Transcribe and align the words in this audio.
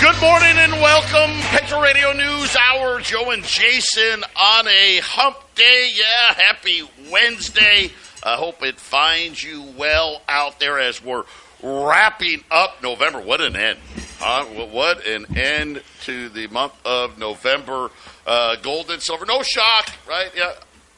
Good 0.00 0.18
morning 0.22 0.56
and 0.56 0.72
welcome. 0.72 1.30
Patriot 1.50 1.82
Radio 1.82 2.12
News 2.14 2.56
Hour. 2.56 3.00
Joe 3.02 3.32
and 3.32 3.44
Jason 3.44 4.24
on 4.34 4.66
a 4.66 4.98
hump 5.02 5.36
day. 5.54 5.92
Yeah, 5.94 6.32
happy 6.42 6.88
Wednesday. 7.12 7.90
I 8.24 8.36
hope 8.36 8.62
it 8.62 8.80
finds 8.80 9.42
you 9.42 9.62
well 9.76 10.22
out 10.26 10.58
there 10.58 10.78
as 10.78 11.04
we're 11.04 11.24
wrapping 11.62 12.42
up 12.50 12.82
November. 12.82 13.20
What 13.20 13.42
an 13.42 13.54
end. 13.54 13.78
Uh, 14.22 14.46
what 14.46 15.06
an 15.06 15.36
end 15.36 15.82
to 16.04 16.30
the 16.30 16.46
month 16.46 16.72
of 16.86 17.18
November. 17.18 17.90
Uh, 18.26 18.56
gold 18.56 18.90
and 18.90 19.02
silver, 19.02 19.26
no 19.26 19.42
shock, 19.42 19.92
right? 20.08 20.30
Yeah, 20.34 20.54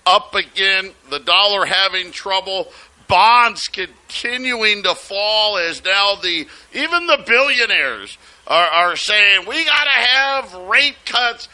up 0.06 0.32
again. 0.36 0.92
The 1.10 1.18
dollar 1.18 1.64
having 1.64 2.12
trouble. 2.12 2.70
Bonds 3.08 3.66
continuing 3.66 4.84
to 4.84 4.94
fall 4.94 5.58
as 5.58 5.84
now 5.84 6.14
the 6.14 6.46
even 6.72 7.08
the 7.08 7.22
billionaires 7.26 8.16
are, 8.52 8.66
are 8.66 8.96
saying 8.96 9.46
we 9.48 9.64
got 9.64 9.84
to 9.84 9.90
have 9.90 10.54
rate 10.68 10.96
cuts. 11.06 11.48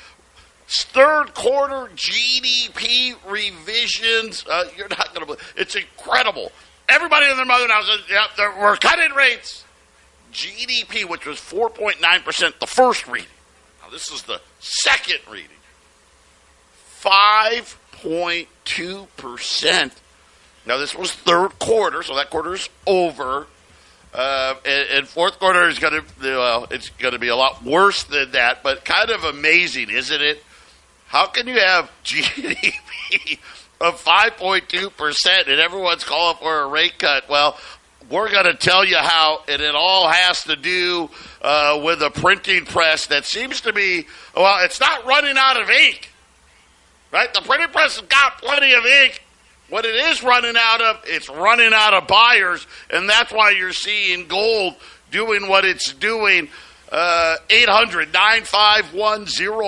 Third 0.66 1.32
quarter 1.32 1.90
GDP 1.94 3.14
revisions. 3.26 4.44
Uh, 4.46 4.64
you're 4.76 4.88
not 4.88 5.14
going 5.14 5.20
to 5.20 5.26
believe 5.26 5.54
it's 5.56 5.76
incredible. 5.76 6.52
Everybody 6.88 7.26
and 7.26 7.38
their 7.38 7.46
mother 7.46 7.68
now 7.68 7.80
says, 7.82 8.00
"Yeah, 8.10 8.26
we're 8.60 8.76
cutting 8.76 9.14
rates." 9.14 9.64
GDP, 10.32 11.08
which 11.08 11.24
was 11.24 11.38
4.9 11.38 12.24
percent, 12.24 12.60
the 12.60 12.66
first 12.66 13.06
reading. 13.06 13.30
Now 13.82 13.90
this 13.90 14.10
is 14.10 14.24
the 14.24 14.42
second 14.58 15.20
reading. 15.30 15.56
Five 16.72 17.78
point 17.92 18.48
two 18.64 19.06
percent. 19.16 19.94
Now 20.66 20.76
this 20.76 20.94
was 20.94 21.12
third 21.12 21.58
quarter, 21.58 22.02
so 22.02 22.14
that 22.16 22.28
quarter 22.28 22.54
is 22.54 22.68
over. 22.86 23.46
Uh, 24.12 24.54
and, 24.64 24.88
and, 24.90 25.08
fourth 25.08 25.38
quarter 25.38 25.68
is 25.68 25.78
going 25.78 25.92
to 25.92 26.04
well, 26.22 26.66
it's 26.70 26.88
going 26.90 27.12
to 27.12 27.18
be 27.18 27.28
a 27.28 27.36
lot 27.36 27.62
worse 27.62 28.04
than 28.04 28.30
that, 28.32 28.62
but 28.62 28.84
kind 28.84 29.10
of 29.10 29.22
amazing, 29.24 29.90
isn't 29.90 30.22
it? 30.22 30.42
How 31.08 31.26
can 31.26 31.46
you 31.46 31.58
have 31.58 31.90
GDP 32.04 33.38
of 33.80 34.02
5.2 34.02 34.96
percent 34.96 35.48
and 35.48 35.60
everyone's 35.60 36.04
calling 36.04 36.38
for 36.38 36.60
a 36.60 36.66
rate 36.68 36.98
cut? 36.98 37.28
Well, 37.28 37.58
we're 38.10 38.30
going 38.30 38.46
to 38.46 38.54
tell 38.54 38.84
you 38.84 38.96
how, 38.96 39.42
and 39.46 39.60
it 39.60 39.74
all 39.74 40.08
has 40.08 40.42
to 40.44 40.56
do 40.56 41.10
uh, 41.42 41.78
with 41.84 42.02
a 42.02 42.10
printing 42.10 42.64
press 42.64 43.08
that 43.08 43.26
seems 43.26 43.60
to 43.62 43.74
be 43.74 44.06
well, 44.34 44.64
it's 44.64 44.80
not 44.80 45.04
running 45.04 45.36
out 45.36 45.60
of 45.60 45.68
ink, 45.68 46.10
right? 47.12 47.32
The 47.34 47.42
printing 47.42 47.68
press 47.68 47.98
has 47.98 48.06
got 48.08 48.38
plenty 48.38 48.72
of 48.72 48.86
ink 48.86 49.22
what 49.68 49.84
it 49.84 49.94
is 49.94 50.22
running 50.22 50.54
out 50.56 50.80
of, 50.80 51.02
it's 51.04 51.28
running 51.28 51.72
out 51.74 51.94
of 51.94 52.06
buyers, 52.06 52.66
and 52.90 53.08
that's 53.08 53.32
why 53.32 53.50
you're 53.50 53.72
seeing 53.72 54.26
gold 54.26 54.74
doing 55.10 55.48
what 55.48 55.64
it's 55.64 55.92
doing. 55.92 56.48
Uh, 56.90 57.36
800 57.50 58.14
951 58.14 59.26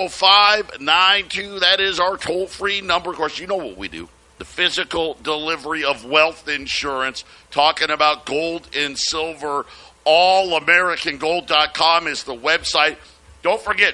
0592. 0.09 1.59
That 1.59 1.79
is 1.79 1.99
our 1.99 2.17
toll 2.17 2.47
free 2.47 2.81
number. 2.81 3.11
Of 3.11 3.17
course, 3.17 3.37
you 3.37 3.45
know 3.45 3.57
what 3.57 3.77
we 3.77 3.87
do 3.87 4.09
the 4.41 4.45
physical 4.45 5.15
delivery 5.21 5.83
of 5.83 6.03
wealth 6.03 6.49
insurance. 6.49 7.23
Talking 7.51 7.91
about 7.91 8.25
gold 8.25 8.67
and 8.75 8.97
silver. 8.97 9.67
AllAmericanGold.com 10.07 12.07
is 12.07 12.23
the 12.23 12.35
website. 12.35 12.97
Don't 13.43 13.61
forget, 13.61 13.93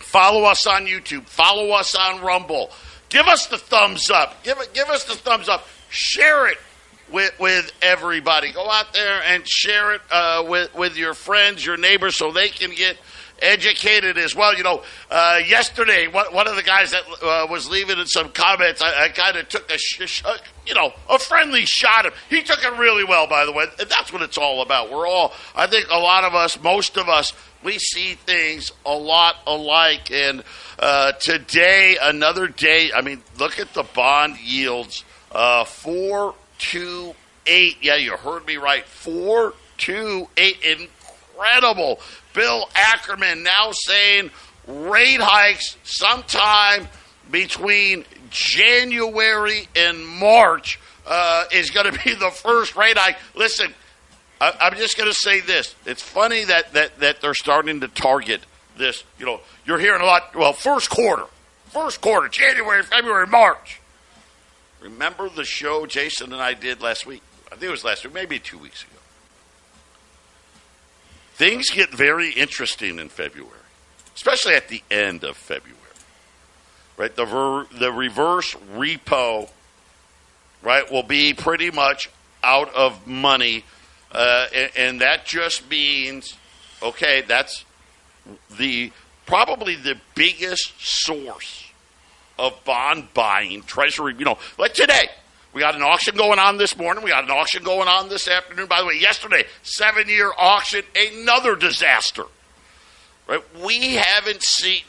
follow 0.00 0.42
us 0.42 0.66
on 0.66 0.86
YouTube, 0.86 1.26
follow 1.26 1.70
us 1.70 1.94
on 1.94 2.20
Rumble. 2.20 2.72
Give 3.08 3.26
us 3.26 3.46
the 3.46 3.58
thumbs 3.58 4.10
up. 4.10 4.42
Give 4.42 4.58
it. 4.58 4.74
Give 4.74 4.88
us 4.88 5.04
the 5.04 5.14
thumbs 5.14 5.48
up. 5.48 5.66
Share 5.90 6.48
it 6.48 6.58
with 7.12 7.32
with 7.38 7.72
everybody. 7.82 8.52
Go 8.52 8.68
out 8.68 8.92
there 8.92 9.22
and 9.22 9.46
share 9.46 9.94
it 9.94 10.00
uh, 10.10 10.44
with 10.46 10.74
with 10.74 10.96
your 10.96 11.14
friends, 11.14 11.64
your 11.64 11.76
neighbors, 11.76 12.16
so 12.16 12.32
they 12.32 12.48
can 12.48 12.72
get 12.74 12.96
educated 13.40 14.18
as 14.18 14.34
well. 14.34 14.56
You 14.56 14.64
know, 14.64 14.82
uh, 15.10 15.40
yesterday 15.46 16.08
one, 16.08 16.26
one 16.32 16.48
of 16.48 16.56
the 16.56 16.62
guys 16.62 16.92
that 16.92 17.02
uh, 17.22 17.46
was 17.50 17.68
leaving 17.68 17.98
in 17.98 18.06
some 18.06 18.30
comments, 18.30 18.82
I, 18.82 19.04
I 19.04 19.08
kind 19.10 19.36
of 19.36 19.48
took 19.48 19.70
a 19.70 19.78
sh- 19.78 20.22
you 20.66 20.74
know 20.74 20.92
a 21.08 21.18
friendly 21.18 21.64
shot. 21.64 22.06
Of, 22.06 22.14
he 22.28 22.42
took 22.42 22.62
it 22.64 22.78
really 22.78 23.04
well, 23.04 23.26
by 23.26 23.44
the 23.44 23.52
way. 23.52 23.66
And 23.78 23.88
that's 23.88 24.12
what 24.12 24.22
it's 24.22 24.38
all 24.38 24.62
about. 24.62 24.90
We're 24.90 25.06
all, 25.06 25.32
I 25.54 25.66
think, 25.66 25.86
a 25.90 25.98
lot 25.98 26.24
of 26.24 26.34
us, 26.34 26.60
most 26.60 26.96
of 26.96 27.08
us, 27.08 27.32
we 27.66 27.78
see 27.78 28.14
things 28.14 28.72
a 28.86 28.94
lot 28.94 29.36
alike 29.46 30.10
and. 30.10 30.42
Uh, 30.78 31.12
today, 31.12 31.96
another 32.02 32.48
day. 32.48 32.90
I 32.94 33.00
mean, 33.00 33.22
look 33.38 33.58
at 33.58 33.72
the 33.72 33.82
bond 33.82 34.38
yields. 34.38 35.04
Uh, 35.32 35.64
four 35.64 36.34
two 36.58 37.14
eight. 37.46 37.78
Yeah, 37.80 37.96
you 37.96 38.14
heard 38.16 38.46
me 38.46 38.56
right. 38.58 38.84
Four 38.84 39.54
two 39.78 40.28
eight. 40.36 40.62
Incredible. 40.62 42.00
Bill 42.34 42.68
Ackman 42.74 43.42
now 43.42 43.70
saying 43.72 44.30
rate 44.66 45.20
hikes 45.20 45.78
sometime 45.82 46.88
between 47.30 48.04
January 48.28 49.68
and 49.74 50.06
March 50.06 50.78
uh, 51.06 51.44
is 51.52 51.70
going 51.70 51.90
to 51.90 52.04
be 52.04 52.14
the 52.18 52.30
first 52.30 52.76
rate 52.76 52.98
hike. 52.98 53.16
Listen, 53.34 53.72
I, 54.40 54.68
am 54.72 54.74
just 54.76 54.96
going 54.96 55.08
to 55.10 55.14
say 55.14 55.40
this. 55.40 55.74
It's 55.86 56.02
funny 56.02 56.44
that, 56.44 56.72
that, 56.74 56.98
that 57.00 57.20
they're 57.20 57.34
starting 57.34 57.80
to 57.80 57.88
target 57.88 58.42
this. 58.76 59.04
You 59.18 59.26
know, 59.26 59.40
you're 59.64 59.78
hearing 59.78 60.02
a 60.02 60.04
lot. 60.04 60.34
Well, 60.34 60.52
first 60.52 60.90
quarter, 60.90 61.24
first 61.70 62.00
quarter, 62.00 62.28
January, 62.28 62.82
February, 62.82 63.26
March. 63.26 63.80
Remember 64.80 65.28
the 65.28 65.44
show 65.44 65.86
Jason 65.86 66.32
and 66.32 66.42
I 66.42 66.54
did 66.54 66.80
last 66.82 67.06
week? 67.06 67.22
I 67.46 67.50
think 67.50 67.64
it 67.64 67.70
was 67.70 67.84
last 67.84 68.04
week, 68.04 68.14
maybe 68.14 68.38
two 68.38 68.58
weeks 68.58 68.82
ago. 68.82 68.92
Things 71.34 71.70
get 71.70 71.90
very 71.90 72.30
interesting 72.30 72.98
in 72.98 73.08
February, 73.08 73.52
especially 74.14 74.54
at 74.54 74.68
the 74.68 74.82
end 74.90 75.24
of 75.24 75.36
February. 75.36 75.76
Right, 76.96 77.14
the 77.14 77.26
ver- 77.26 77.66
the 77.78 77.92
reverse 77.92 78.54
repo, 78.74 79.50
right, 80.62 80.90
will 80.90 81.02
be 81.02 81.34
pretty 81.34 81.70
much 81.70 82.08
out 82.42 82.74
of 82.74 83.06
money, 83.06 83.64
uh, 84.12 84.46
and, 84.54 84.70
and 84.76 85.00
that 85.00 85.26
just 85.26 85.68
means, 85.70 86.34
okay, 86.82 87.22
that's 87.26 87.64
the 88.58 88.92
probably 89.26 89.74
the 89.74 89.96
biggest 90.14 90.72
source 90.78 91.70
of 92.38 92.64
bond 92.64 93.08
buying, 93.14 93.62
treasury, 93.62 94.14
you 94.18 94.24
know, 94.24 94.38
like 94.58 94.74
today. 94.74 95.08
We 95.52 95.62
got 95.62 95.74
an 95.74 95.82
auction 95.82 96.16
going 96.16 96.38
on 96.38 96.58
this 96.58 96.76
morning. 96.76 97.02
We 97.02 97.08
got 97.08 97.24
an 97.24 97.30
auction 97.30 97.64
going 97.64 97.88
on 97.88 98.10
this 98.10 98.28
afternoon. 98.28 98.66
By 98.66 98.82
the 98.82 98.86
way, 98.88 98.98
yesterday, 99.00 99.44
seven 99.62 100.06
year 100.06 100.30
auction, 100.36 100.82
another 100.94 101.56
disaster. 101.56 102.24
Right? 103.26 103.42
We 103.64 103.94
haven't 103.94 104.42
seen. 104.42 104.82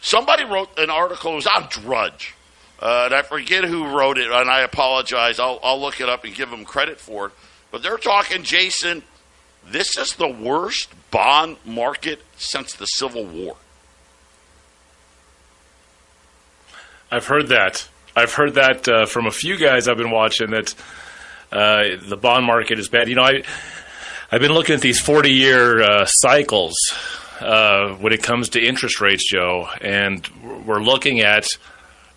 Somebody 0.00 0.44
wrote 0.44 0.76
an 0.78 0.90
article, 0.90 1.32
it 1.32 1.36
was 1.36 1.46
on 1.46 1.68
Drudge. 1.70 2.34
Uh, 2.80 3.02
and 3.04 3.14
I 3.14 3.22
forget 3.22 3.64
who 3.64 3.86
wrote 3.86 4.18
it, 4.18 4.30
and 4.30 4.50
I 4.50 4.62
apologize. 4.62 5.38
I'll, 5.38 5.60
I'll 5.62 5.80
look 5.80 6.00
it 6.00 6.08
up 6.08 6.24
and 6.24 6.34
give 6.34 6.50
them 6.50 6.64
credit 6.64 6.98
for 6.98 7.26
it. 7.26 7.32
But 7.70 7.82
they're 7.82 7.98
talking, 7.98 8.42
Jason, 8.42 9.02
this 9.66 9.96
is 9.96 10.14
the 10.14 10.28
worst 10.28 10.92
bond 11.10 11.56
market 11.64 12.22
since 12.36 12.74
the 12.74 12.86
Civil 12.86 13.24
War. 13.24 13.56
I've 17.10 17.26
heard 17.26 17.48
that. 17.48 17.88
I've 18.14 18.34
heard 18.34 18.54
that 18.54 18.88
uh, 18.88 19.06
from 19.06 19.26
a 19.26 19.30
few 19.30 19.56
guys 19.56 19.88
I've 19.88 19.96
been 19.96 20.10
watching 20.10 20.50
that 20.50 20.74
uh, 21.52 21.96
the 22.02 22.16
bond 22.16 22.46
market 22.46 22.78
is 22.78 22.88
bad. 22.88 23.08
You 23.08 23.16
know, 23.16 23.22
I 23.22 23.42
I've 24.30 24.40
been 24.40 24.52
looking 24.52 24.74
at 24.76 24.80
these 24.80 25.00
forty 25.00 25.32
year 25.32 25.82
uh, 25.82 26.04
cycles 26.06 26.74
uh, 27.40 27.94
when 27.94 28.12
it 28.12 28.22
comes 28.22 28.50
to 28.50 28.60
interest 28.60 29.00
rates, 29.00 29.28
Joe, 29.28 29.68
and 29.80 30.26
we're 30.64 30.82
looking 30.82 31.20
at 31.20 31.46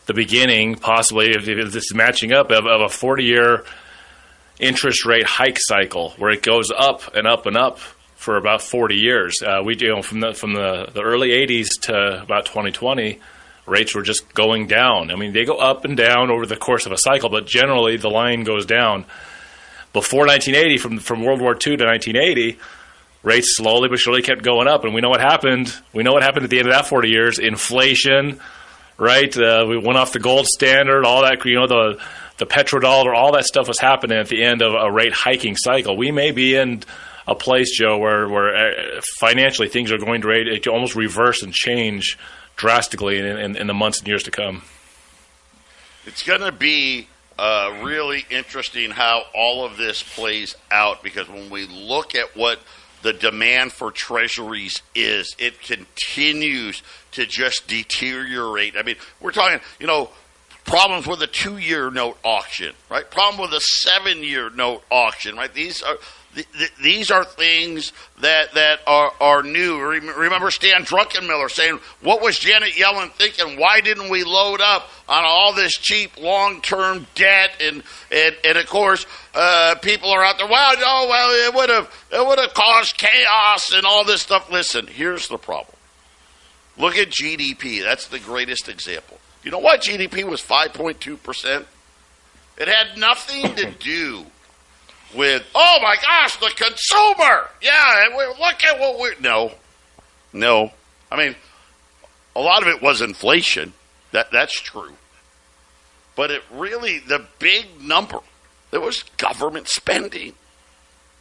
the 0.06 0.13
beginning, 0.13 0.75
possibly 0.75 1.31
if, 1.31 1.47
if 1.47 1.71
this 1.71 1.85
is 1.85 1.94
matching 1.95 2.33
up, 2.33 2.51
of, 2.51 2.65
of 2.65 2.81
a 2.81 2.89
forty 2.89 3.23
year 3.23 3.65
interest 4.59 5.05
rate 5.05 5.25
hike 5.25 5.57
cycle 5.59 6.11
where 6.17 6.31
it 6.31 6.41
goes 6.41 6.71
up 6.71 7.15
and 7.15 7.27
up 7.27 7.45
and 7.45 7.57
up 7.57 7.79
for 8.15 8.38
about 8.38 8.61
40 8.61 8.95
years. 8.95 9.41
Uh, 9.45 9.61
we 9.63 9.75
you 9.77 9.89
know 9.89 10.01
from 10.01 10.21
the 10.21 10.33
from 10.33 10.53
the, 10.53 10.89
the 10.94 11.01
early 11.01 11.29
80s 11.29 11.81
to 11.81 12.21
about 12.21 12.45
2020 12.45 13.19
rates 13.65 13.95
were 13.95 14.01
just 14.01 14.33
going 14.33 14.67
down. 14.67 15.11
I 15.11 15.15
mean, 15.15 15.33
they 15.33 15.45
go 15.45 15.57
up 15.57 15.85
and 15.85 15.95
down 15.95 16.31
over 16.31 16.45
the 16.45 16.55
course 16.55 16.85
of 16.85 16.91
a 16.91 16.97
cycle, 16.97 17.29
but 17.29 17.45
generally 17.45 17.97
the 17.97 18.09
line 18.09 18.44
goes 18.44 18.65
down. 18.65 19.05
Before 19.91 20.25
1980, 20.25 20.77
from 20.77 20.99
from 20.99 21.23
World 21.23 21.41
War 21.41 21.53
II 21.53 21.77
to 21.77 21.85
1980, 21.85 22.57
rates 23.21 23.56
slowly 23.57 23.89
but 23.89 23.99
surely 23.99 24.21
kept 24.21 24.41
going 24.41 24.67
up, 24.67 24.85
and 24.85 24.94
we 24.94 25.01
know 25.01 25.09
what 25.09 25.21
happened. 25.21 25.73
We 25.94 26.03
know 26.03 26.13
what 26.13 26.23
happened 26.23 26.45
at 26.45 26.49
the 26.49 26.59
end 26.59 26.67
of 26.67 26.73
that 26.73 26.88
40 26.88 27.09
years: 27.09 27.39
inflation, 27.39 28.39
right? 28.97 29.35
Uh, 29.38 29.65
we 29.67 29.77
went 29.77 29.97
off 29.97 30.13
the 30.13 30.19
gold 30.19 30.47
standard, 30.47 31.06
all 31.06 31.21
that. 31.21 31.45
You 31.45 31.59
know 31.59 31.67
the 31.67 32.01
the 32.44 32.54
petrodollar, 32.54 33.16
all 33.16 33.31
that 33.34 33.45
stuff 33.45 33.68
was 33.68 33.80
happening 33.80 34.18
at 34.18 34.28
the 34.28 34.44
end 34.44 34.62
of 34.62 34.74
a 34.74 34.92
rate 34.92 35.13
hiking 35.13 35.56
cycle. 35.56 35.95
We 35.95 36.12
may 36.12 36.31
be 36.31 36.56
in 36.56 36.84
a 37.25 37.36
place, 37.36 37.72
Joe, 37.78 37.98
where 37.98 38.28
where 38.28 38.56
uh, 38.56 39.01
financially 39.19 39.69
things 39.69 39.92
are 39.92 39.98
going 39.98 40.22
to 40.22 40.69
almost 40.69 40.95
reverse 40.95 41.42
and 41.42 41.54
change 41.54 42.18
drastically 42.56 43.18
in, 43.18 43.25
in, 43.25 43.56
in 43.56 43.68
the 43.68 43.74
months 43.74 44.00
and 44.00 44.07
years 44.07 44.24
to 44.24 44.31
come. 44.31 44.63
It's 46.06 46.24
going 46.24 46.42
to 46.42 46.51
be 46.51 47.07
uh, 47.40 47.80
really 47.81 48.25
interesting 48.30 48.92
how 48.92 49.24
all 49.34 49.66
of 49.66 49.78
this 49.78 50.04
plays 50.04 50.56
out 50.69 51.01
because 51.01 51.30
when 51.30 51.50
we 51.50 51.66
look 51.66 52.13
at 52.13 52.36
what 52.36 52.60
the 53.04 53.13
demand 53.13 53.72
for 53.72 53.90
treasuries 53.92 54.81
is, 54.94 55.34
it 55.40 55.62
continues 55.62 56.84
to 57.12 57.25
just 57.25 57.68
deteriorate. 57.68 58.75
I 58.78 58.84
mean, 58.84 58.95
we're 59.22 59.31
talking, 59.31 59.60
you 59.80 59.88
know, 59.88 60.10
problems 60.65 61.07
with 61.07 61.21
a 61.21 61.27
two 61.27 61.57
year 61.57 61.92
note 61.92 62.18
auction, 62.24 62.74
right? 62.89 63.10
Problem 63.10 63.42
with 63.42 63.54
a 63.54 63.62
seven 63.62 64.24
year 64.24 64.50
note 64.50 64.83
auction, 64.89 65.36
right? 65.36 65.54
These 65.54 65.81
are 65.81 65.98
these 66.81 67.12
are 67.12 67.24
things 67.24 67.94
that 68.21 68.54
that 68.54 68.80
are, 68.88 69.12
are 69.19 69.44
new. 69.44 69.80
Remember 69.80 70.50
Stan 70.50 70.83
Druckenmiller 70.83 71.50
saying, 71.50 71.80
"What 72.01 72.21
was 72.21 72.39
Janet 72.39 72.74
Yellen 72.74 73.12
thinking? 73.12 73.60
Why 73.60 73.81
didn't 73.81 74.10
we 74.10 74.24
load 74.24 74.62
up 74.62 74.89
on 75.07 75.24
all 75.25 75.54
this 75.54 75.74
cheap 75.74 76.19
long 76.19 76.62
term 76.62 77.06
debt?" 77.16 77.51
And, 77.62 77.83
and 78.12 78.36
and 78.44 78.57
of 78.57 78.68
course, 78.68 79.06
uh, 79.36 79.75
people 79.81 80.09
are 80.09 80.24
out 80.24 80.38
there. 80.38 80.48
Well, 80.48 80.75
no, 80.77 81.07
well, 81.09 81.48
it 81.48 81.54
would 81.54 81.69
have 81.69 82.07
it 82.12 82.25
would 82.25 82.39
have 82.39 82.54
caused 82.54 82.98
chaos 82.98 83.71
and 83.71 83.86
all 83.86 84.04
this 84.04 84.21
stuff. 84.21 84.51
Listen, 84.51 84.88
here's 84.88 85.27
the 85.27 85.38
problem. 85.38 85.75
Look 86.77 86.98
at 86.98 87.09
GDP. 87.09 87.83
That's 87.83 88.07
the 88.07 88.19
greatest 88.19 88.68
example. 88.68 89.19
You 89.44 89.51
know 89.51 89.60
what? 89.60 89.81
GDP 89.81 90.24
was 90.24 90.40
five 90.40 90.74
point 90.74 91.00
two 91.00 91.18
percent. 91.18 91.66
It 92.57 92.68
had 92.68 92.98
nothing 92.98 93.56
to 93.56 93.72
do 93.80 94.25
with, 95.16 95.44
oh 95.54 95.80
my 95.81 95.95
gosh, 96.01 96.38
the 96.38 96.51
consumer. 96.56 97.50
Yeah, 97.62 98.10
look 98.40 98.63
at 98.66 98.80
what 98.80 99.00
we're. 99.00 99.19
No, 99.19 99.51
no. 100.31 100.72
I 101.12 101.18
mean, 101.18 101.36
a 102.36 102.42
lot 102.42 102.62
of 102.62 102.68
it 102.68 102.81
was 102.81 103.01
inflation. 103.01 103.74
That 104.12 104.31
that's 104.31 104.60
true. 104.60 104.94
But 106.16 106.31
it 106.31 106.44
really 106.51 107.00
the 107.00 107.25
big 107.40 107.81
number. 107.81 108.19
There 108.72 108.81
was 108.81 109.04
government 109.18 109.68
spending. 109.68 110.34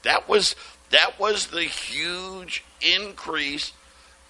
That 0.05 0.29
was 0.29 0.57
that 0.91 1.19
was 1.19 1.49
the 1.49 1.63
huge 1.63 2.65
increase 2.81 3.73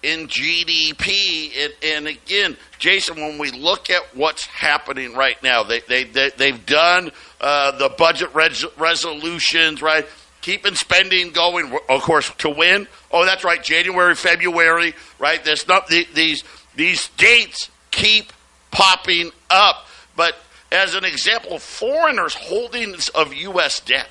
in 0.03 0.27
GDP. 0.27 1.51
And, 1.57 1.73
and, 1.83 2.07
again, 2.07 2.57
Jason, 2.77 3.15
when 3.15 3.37
we 3.37 3.51
look 3.51 3.89
at 3.89 4.15
what's 4.15 4.45
happening 4.45 5.15
right 5.15 5.41
now, 5.41 5.63
they, 5.63 5.79
they, 5.79 6.03
they, 6.03 6.51
have 6.51 6.65
done 6.65 7.11
uh, 7.41 7.71
the 7.77 7.89
budget 7.89 8.35
res- 8.35 8.65
resolutions, 8.77 9.81
right? 9.81 10.05
Keeping 10.41 10.75
spending 10.75 11.31
going, 11.31 11.77
of 11.89 12.01
course, 12.01 12.29
to 12.39 12.49
win. 12.49 12.87
Oh, 13.11 13.25
that's 13.25 13.43
right, 13.43 13.63
January, 13.63 14.13
February, 14.13 14.93
right? 15.17 15.43
There's 15.43 15.67
not 15.67 15.87
the, 15.87 16.05
these 16.13 16.43
these 16.75 17.09
dates 17.17 17.69
keep 17.91 18.33
popping 18.71 19.31
up. 19.49 19.87
But 20.15 20.35
as 20.71 20.95
an 20.95 21.05
example, 21.05 21.59
foreigners' 21.59 22.33
holdings 22.33 23.09
of 23.09 23.33
U.S. 23.33 23.79
debt, 23.79 24.09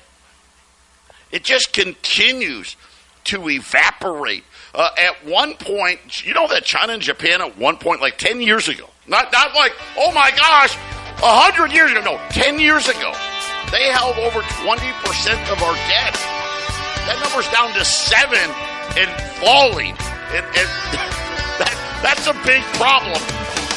it 1.31 1.43
just 1.43 1.73
continues 1.73 2.75
to 3.25 3.49
evaporate. 3.49 4.43
Uh, 4.73 4.89
at 4.97 5.23
one 5.25 5.53
point, 5.53 6.25
you 6.25 6.33
know 6.33 6.47
that 6.47 6.65
China 6.65 6.93
and 6.93 7.01
Japan 7.01 7.41
at 7.41 7.57
one 7.57 7.77
point, 7.77 8.01
like 8.01 8.17
10 8.17 8.41
years 8.41 8.67
ago, 8.67 8.89
not, 9.07 9.31
not 9.31 9.53
like, 9.53 9.73
oh 9.97 10.11
my 10.13 10.31
gosh, 10.31 10.75
100 11.21 11.71
years 11.71 11.91
ago, 11.91 12.01
no, 12.01 12.17
10 12.29 12.59
years 12.59 12.89
ago, 12.89 13.13
they 13.71 13.85
held 13.93 14.17
over 14.17 14.41
20% 14.41 15.51
of 15.51 15.61
our 15.61 15.75
debt. 15.89 16.13
That 17.05 17.19
number's 17.21 17.49
down 17.49 17.73
to 17.73 17.85
7 17.85 18.37
and 18.97 19.09
falling. 19.37 19.93
And, 20.33 20.45
and 20.45 20.55
that, 21.61 21.73
that's 22.01 22.25
a 22.25 22.33
big 22.45 22.63
problem. 22.73 23.21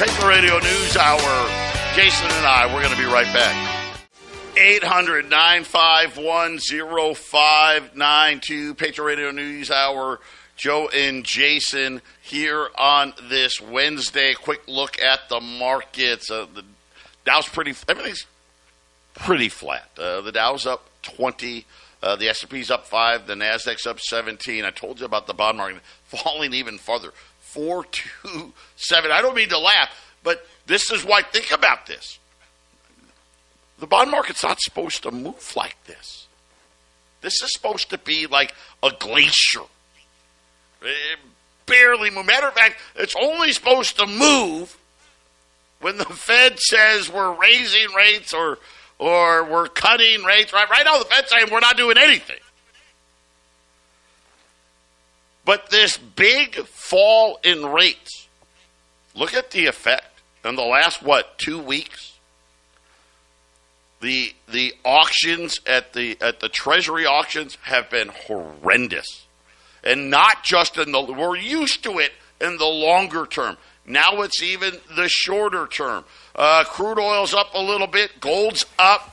Patriot 0.00 0.28
Radio 0.28 0.58
News 0.58 0.96
Hour. 0.96 1.48
Jason 1.94 2.26
and 2.26 2.46
I, 2.46 2.66
we're 2.72 2.82
going 2.82 2.94
to 2.94 3.00
be 3.00 3.08
right 3.08 3.30
back. 3.32 3.54
800 4.58 5.28
951 5.28 6.58
0592. 6.58 8.74
Patriot 8.74 9.06
Radio 9.06 9.30
News 9.30 9.70
Hour. 9.70 10.20
Joe 10.56 10.88
and 10.88 11.22
Jason 11.22 12.00
here 12.22 12.68
on 12.78 13.12
this 13.28 13.60
Wednesday. 13.60 14.32
Quick 14.34 14.62
look 14.66 15.00
at 15.00 15.28
the 15.28 15.40
markets. 15.40 16.30
Uh, 16.30 16.46
the 16.52 16.64
Dow's 17.24 17.46
pretty. 17.48 17.74
Everything's 17.88 18.26
pretty 19.14 19.50
flat. 19.50 19.90
Uh, 19.98 20.22
the 20.22 20.32
Dow's 20.32 20.66
up 20.66 20.88
twenty. 21.02 21.66
Uh, 22.02 22.14
the 22.16 22.28
S&P's 22.28 22.70
up 22.70 22.86
five. 22.86 23.26
The 23.26 23.34
Nasdaq's 23.34 23.86
up 23.86 24.00
seventeen. 24.00 24.64
I 24.64 24.70
told 24.70 25.00
you 25.00 25.06
about 25.06 25.26
the 25.26 25.34
bond 25.34 25.58
market 25.58 25.80
falling 26.04 26.54
even 26.54 26.78
further. 26.78 27.12
Four 27.40 27.84
two 27.84 28.52
seven. 28.76 29.10
I 29.10 29.20
don't 29.20 29.36
mean 29.36 29.50
to 29.50 29.58
laugh, 29.58 29.90
but 30.22 30.46
this 30.66 30.90
is 30.90 31.04
why. 31.04 31.22
Think 31.22 31.52
about 31.52 31.86
this. 31.86 32.18
The 33.78 33.86
bond 33.86 34.10
market's 34.10 34.42
not 34.42 34.58
supposed 34.60 35.02
to 35.02 35.10
move 35.10 35.52
like 35.54 35.76
this. 35.84 36.26
This 37.20 37.42
is 37.42 37.52
supposed 37.52 37.90
to 37.90 37.98
be 37.98 38.26
like 38.26 38.54
a 38.82 38.90
glacier 38.98 39.64
it 40.86 41.18
barely 41.66 42.10
move. 42.10 42.26
Matter 42.26 42.48
of 42.48 42.54
fact, 42.54 42.80
it's 42.94 43.14
only 43.20 43.52
supposed 43.52 43.98
to 43.98 44.06
move 44.06 44.76
when 45.80 45.98
the 45.98 46.04
Fed 46.04 46.58
says 46.58 47.12
we're 47.12 47.32
raising 47.32 47.92
rates 47.94 48.32
or 48.32 48.58
or 48.98 49.44
we're 49.44 49.68
cutting 49.68 50.24
rates. 50.24 50.52
Right, 50.52 50.68
right 50.70 50.84
now 50.84 50.98
the 50.98 51.04
Fed's 51.04 51.30
saying 51.30 51.48
we're 51.50 51.60
not 51.60 51.76
doing 51.76 51.98
anything. 51.98 52.38
But 55.44 55.70
this 55.70 55.96
big 55.96 56.56
fall 56.66 57.38
in 57.44 57.66
rates, 57.66 58.26
look 59.14 59.34
at 59.34 59.52
the 59.52 59.66
effect 59.66 60.20
in 60.44 60.56
the 60.56 60.62
last 60.62 61.02
what 61.02 61.38
two 61.38 61.58
weeks. 61.58 62.14
The 64.00 64.34
the 64.48 64.74
auctions 64.84 65.60
at 65.66 65.92
the 65.92 66.16
at 66.20 66.40
the 66.40 66.48
Treasury 66.48 67.06
auctions 67.06 67.56
have 67.62 67.90
been 67.90 68.08
horrendous 68.08 69.25
and 69.86 70.10
not 70.10 70.42
just 70.42 70.76
in 70.76 70.92
the, 70.92 71.00
we're 71.00 71.36
used 71.36 71.82
to 71.84 72.00
it 72.00 72.12
in 72.40 72.58
the 72.58 72.66
longer 72.66 73.24
term. 73.24 73.56
Now 73.86 74.20
it's 74.22 74.42
even 74.42 74.74
the 74.96 75.08
shorter 75.08 75.68
term. 75.68 76.04
Uh, 76.34 76.64
crude 76.64 76.98
oil's 76.98 77.32
up 77.32 77.54
a 77.54 77.60
little 77.60 77.86
bit. 77.86 78.20
Gold's 78.20 78.66
up. 78.78 79.12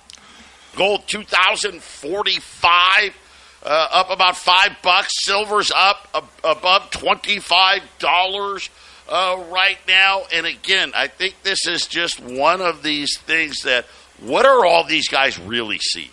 Gold 0.75 1.07
2045, 1.07 3.17
uh, 3.63 3.87
up 3.91 4.09
about 4.09 4.35
five 4.35 4.75
bucks. 4.81 5.13
Silver's 5.23 5.69
up 5.69 6.09
above 6.43 6.89
$25 6.89 8.69
uh, 9.07 9.43
right 9.51 9.77
now. 9.87 10.23
And 10.33 10.47
again, 10.47 10.93
I 10.95 11.05
think 11.07 11.35
this 11.43 11.67
is 11.67 11.85
just 11.85 12.19
one 12.19 12.61
of 12.61 12.81
these 12.81 13.19
things 13.19 13.61
that 13.61 13.85
what 14.19 14.47
are 14.47 14.65
all 14.65 14.83
these 14.83 15.07
guys 15.07 15.37
really 15.37 15.77
seeing? 15.77 16.09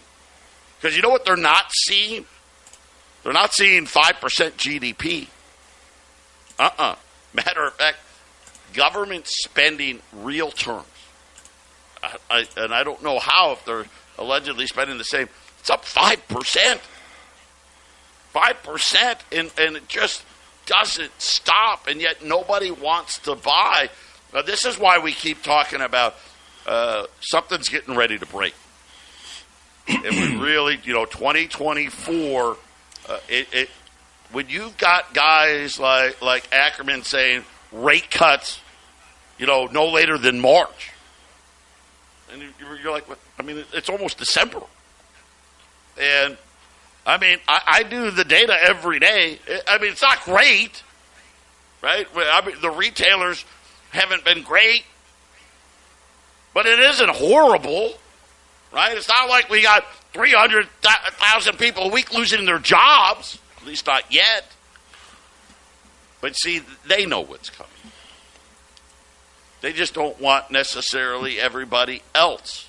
Because 0.79 0.95
you 0.95 1.00
know 1.00 1.09
what 1.09 1.25
they're 1.25 1.37
not 1.37 1.73
seeing? 1.73 2.26
They're 3.23 3.33
not 3.33 3.53
seeing 3.53 3.87
5% 3.87 4.15
GDP. 4.53 5.29
Uh 6.59 6.62
uh-uh. 6.62 6.83
uh 6.83 6.97
Matter 7.33 7.65
of 7.65 7.75
fact, 7.75 7.99
government 8.75 9.27
spending 9.27 10.00
real 10.12 10.50
terms. 10.50 10.87
I, 12.03 12.17
I, 12.31 12.47
and 12.57 12.75
I 12.75 12.83
don't 12.83 13.03
know 13.03 13.19
how 13.19 13.53
if 13.53 13.65
they're 13.65 13.87
allegedly 14.19 14.67
spending 14.67 14.99
the 14.99 15.05
same. 15.05 15.29
It's 15.61 15.71
up 15.71 15.85
5%. 15.85 16.81
5%, 18.35 19.19
and, 19.33 19.50
and 19.59 19.77
it 19.77 19.89
just 19.89 20.25
doesn't 20.67 21.12
stop, 21.19 21.87
and 21.87 22.00
yet 22.00 22.25
nobody 22.25 22.71
wants 22.71 23.19
to 23.21 23.35
buy. 23.35 23.91
Now, 24.33 24.43
this 24.43 24.65
is 24.65 24.79
why 24.79 24.99
we 24.99 25.12
keep 25.12 25.43
talking 25.43 25.81
about 25.81 26.15
uh, 26.67 27.07
something's 27.21 27.69
getting 27.69 27.97
ready 27.97 28.19
to 28.19 28.27
break. 28.27 28.55
If 29.89 30.15
we 30.15 30.37
really, 30.41 30.79
you 30.85 30.95
know, 30.95 31.05
2024 31.05 32.57
uh, 33.11 33.19
it, 33.29 33.49
it, 33.52 33.71
when 34.31 34.49
you've 34.49 34.76
got 34.79 35.12
guys 35.12 35.79
like 35.81 36.23
like 36.23 36.49
Ackman 36.50 37.05
saying 37.05 37.45
rate 37.73 38.11
cuts, 38.11 38.61
you 39.38 39.47
know, 39.47 39.67
no 39.67 39.88
later 39.88 40.17
than 40.17 40.40
March, 40.40 40.93
and 42.33 42.43
you're 42.83 42.93
like, 42.93 43.05
I 43.38 43.43
mean, 43.43 43.64
it's 43.73 43.88
almost 43.88 44.19
December, 44.19 44.62
and 46.00 46.37
I 47.05 47.19
mean, 47.19 47.38
I, 47.49 47.61
I 47.67 47.83
do 47.83 48.12
the 48.12 48.25
data 48.25 48.57
every 48.62 49.00
day. 49.00 49.40
I 49.67 49.79
mean, 49.79 49.90
it's 49.90 50.02
not 50.02 50.23
great, 50.23 50.83
right? 51.83 52.07
I 52.14 52.47
mean, 52.47 52.57
the 52.62 52.71
retailers 52.71 53.45
haven't 53.90 54.25
been 54.25 54.43
great, 54.45 54.85
but 56.55 56.67
it 56.67 56.79
isn't 56.79 57.11
horrible, 57.11 57.95
right? 58.73 58.97
It's 58.97 59.09
not 59.09 59.29
like 59.29 59.49
we 59.50 59.62
got 59.62 59.85
300,000 60.12 61.59
people 61.59 61.85
a 61.85 61.89
week 61.89 62.12
losing 62.12 62.45
their 62.45 62.59
jobs. 62.59 63.39
At 63.59 63.67
least 63.67 63.87
not 63.87 64.12
yet. 64.12 64.47
But 66.21 66.37
see, 66.37 66.62
they 66.87 67.07
know 67.07 67.21
what's 67.21 67.50
coming. 67.50 67.71
They 69.61 69.73
just 69.73 69.95
don't 69.95 70.19
want 70.21 70.50
necessarily 70.50 71.39
everybody 71.39 72.03
else 72.15 72.67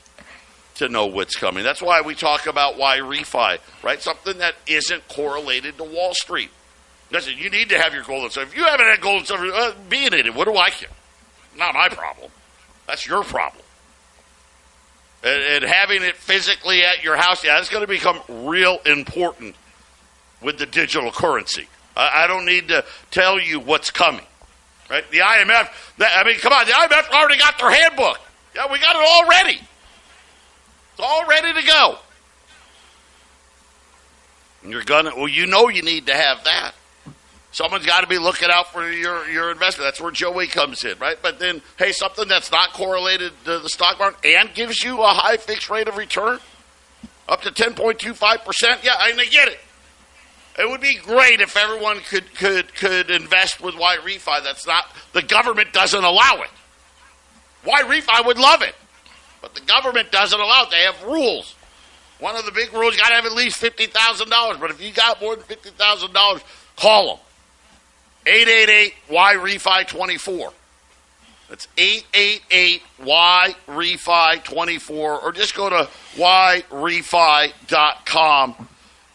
to 0.75 0.89
know 0.89 1.05
what's 1.05 1.35
coming. 1.35 1.63
That's 1.63 1.81
why 1.81 2.01
we 2.01 2.15
talk 2.15 2.47
about 2.47 2.75
YRefy, 2.75 3.59
right? 3.83 4.01
Something 4.01 4.39
that 4.39 4.55
isn't 4.67 5.07
correlated 5.07 5.77
to 5.77 5.83
Wall 5.83 6.13
Street. 6.13 6.49
Listen, 7.11 7.37
you 7.37 7.49
need 7.49 7.69
to 7.69 7.77
have 7.77 7.93
your 7.93 8.03
gold 8.03 8.23
and 8.23 8.31
silver. 8.31 8.49
If 8.49 8.57
you 8.57 8.63
haven't 8.63 8.87
had 8.87 9.01
gold 9.01 9.19
and 9.19 9.27
silver, 9.27 9.45
uh, 9.53 9.73
be 9.89 10.05
in 10.05 10.13
it. 10.13 10.33
What 10.33 10.45
do 10.45 10.55
I 10.55 10.69
care? 10.69 10.89
Not 11.57 11.73
my 11.73 11.89
problem. 11.89 12.31
That's 12.87 13.05
your 13.05 13.23
problem. 13.23 13.63
And, 15.23 15.43
and 15.43 15.63
having 15.63 16.01
it 16.03 16.15
physically 16.15 16.83
at 16.83 17.03
your 17.03 17.15
house, 17.15 17.43
yeah, 17.43 17.57
that's 17.57 17.69
going 17.69 17.83
to 17.83 17.87
become 17.87 18.19
real 18.47 18.79
important 18.85 19.55
with 20.41 20.57
the 20.57 20.65
digital 20.65 21.11
currency. 21.11 21.67
I, 21.95 22.23
I 22.23 22.27
don't 22.27 22.45
need 22.45 22.69
to 22.69 22.83
tell 23.11 23.39
you 23.39 23.59
what's 23.59 23.91
coming. 23.91 24.25
Right? 24.89 25.09
The 25.11 25.19
IMF, 25.19 25.69
that, 25.99 26.17
I 26.17 26.27
mean, 26.27 26.37
come 26.39 26.51
on, 26.51 26.65
the 26.65 26.73
IMF 26.73 27.11
already 27.11 27.37
got 27.37 27.57
their 27.59 27.71
handbook. 27.71 28.19
Yeah, 28.55 28.69
we 28.71 28.79
got 28.79 28.95
it 28.95 29.05
all 29.07 29.29
ready. 29.29 29.59
It's 30.91 30.99
all 30.99 31.25
ready 31.27 31.53
to 31.53 31.65
go. 31.65 31.97
And 34.63 34.71
you're 34.71 34.83
gonna, 34.83 35.15
well, 35.15 35.27
you 35.27 35.45
know, 35.45 35.69
you 35.69 35.81
need 35.81 36.07
to 36.07 36.13
have 36.13 36.43
that. 36.43 36.73
Someone's 37.51 37.85
got 37.85 38.01
to 38.01 38.07
be 38.07 38.17
looking 38.17 38.49
out 38.49 38.71
for 38.71 38.89
your, 38.89 39.27
your 39.29 39.51
investment. 39.51 39.87
That's 39.87 39.99
where 39.99 40.11
Joey 40.11 40.47
comes 40.47 40.85
in, 40.85 40.97
right? 40.99 41.17
But 41.21 41.37
then, 41.37 41.61
hey, 41.77 41.91
something 41.91 42.27
that's 42.27 42.49
not 42.49 42.71
correlated 42.71 43.33
to 43.43 43.59
the 43.59 43.67
stock 43.67 43.99
market 43.99 44.25
and 44.25 44.53
gives 44.53 44.81
you 44.83 45.01
a 45.01 45.07
high 45.07 45.35
fixed 45.35 45.69
rate 45.69 45.89
of 45.89 45.97
return, 45.97 46.39
up 47.27 47.41
to 47.41 47.51
10.25%. 47.51 48.83
Yeah, 48.83 48.91
I 48.97 49.11
get 49.29 49.49
it. 49.49 49.59
It 50.57 50.69
would 50.69 50.81
be 50.81 50.95
great 50.95 51.41
if 51.41 51.57
everyone 51.57 51.99
could, 51.99 52.33
could, 52.35 52.73
could 52.75 53.09
invest 53.09 53.61
with 53.61 53.75
YRefy. 53.75 54.43
That's 54.43 54.65
not, 54.65 54.85
the 55.11 55.21
government 55.21 55.73
doesn't 55.73 56.03
allow 56.03 56.41
it. 56.41 56.49
YRefy 57.65 58.25
would 58.25 58.37
love 58.37 58.61
it, 58.61 58.75
but 59.41 59.55
the 59.55 59.61
government 59.61 60.11
doesn't 60.11 60.39
allow 60.39 60.63
it. 60.63 60.71
They 60.71 60.83
have 60.83 61.03
rules. 61.03 61.55
One 62.19 62.35
of 62.35 62.45
the 62.45 62.51
big 62.51 62.71
rules, 62.73 62.95
you 62.95 63.01
got 63.01 63.09
to 63.09 63.15
have 63.15 63.25
at 63.25 63.33
least 63.33 63.61
$50,000. 63.61 64.59
But 64.59 64.71
if 64.71 64.81
you 64.81 64.93
got 64.93 65.19
more 65.19 65.35
than 65.35 65.45
$50,000, 65.45 66.43
call 66.77 67.07
them. 67.07 67.25
888 68.25 68.93
Y 69.09 69.35
Refi 69.35 69.87
24. 69.87 70.53
That's 71.49 71.67
888 71.77 72.81
Y 73.03 73.55
Refi 73.67 74.43
24, 74.43 75.21
or 75.21 75.31
just 75.33 75.53
go 75.55 75.69
to 75.69 75.89
yrefy.com. 76.15 77.49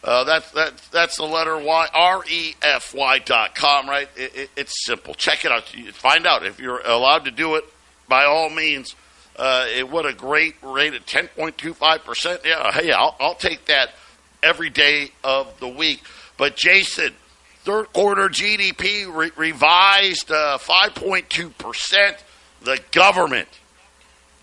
Uh, 0.05 0.23
that's 0.25 0.51
that's 0.53 0.89
that's 0.89 1.17
the 1.17 1.25
letter 1.25 1.59
Y 1.59 1.89
R 1.93 2.23
E 2.31 2.55
F 2.63 2.95
Y 2.95 3.19
dot 3.21 3.55
com, 3.57 3.89
right? 3.89 4.09
It, 4.17 4.37
it, 4.37 4.51
it's 4.57 4.85
simple. 4.85 5.15
Check 5.15 5.45
it 5.45 5.51
out. 5.51 5.65
Find 5.95 6.27
out 6.27 6.47
if 6.47 6.61
you're 6.61 6.81
allowed 6.81 7.25
to 7.25 7.31
do 7.33 7.57
it. 7.57 7.65
By 8.07 8.25
all 8.25 8.49
means, 8.49 8.95
uh, 9.37 9.67
it, 9.75 9.91
what 9.91 10.07
a 10.07 10.13
great 10.13 10.55
rate 10.63 10.95
at 10.95 11.07
ten 11.09 11.27
point 11.29 11.59
two 11.59 11.75
five 11.75 12.05
percent. 12.05 12.43
Yeah, 12.45 12.71
hey, 12.71 12.93
I'll, 12.93 13.17
I'll 13.19 13.35
take 13.35 13.65
that 13.67 13.91
every 14.43 14.71
day 14.71 15.11
of 15.25 15.59
the 15.59 15.67
week. 15.69 16.03
But 16.37 16.55
Jason, 16.55 17.15
Third 17.67 17.93
quarter 17.93 18.29
GDP 18.29 19.13
re- 19.13 19.33
revised 19.37 20.31
uh, 20.31 20.57
5.2%. 20.57 22.17
The 22.63 22.79
government 22.93 23.49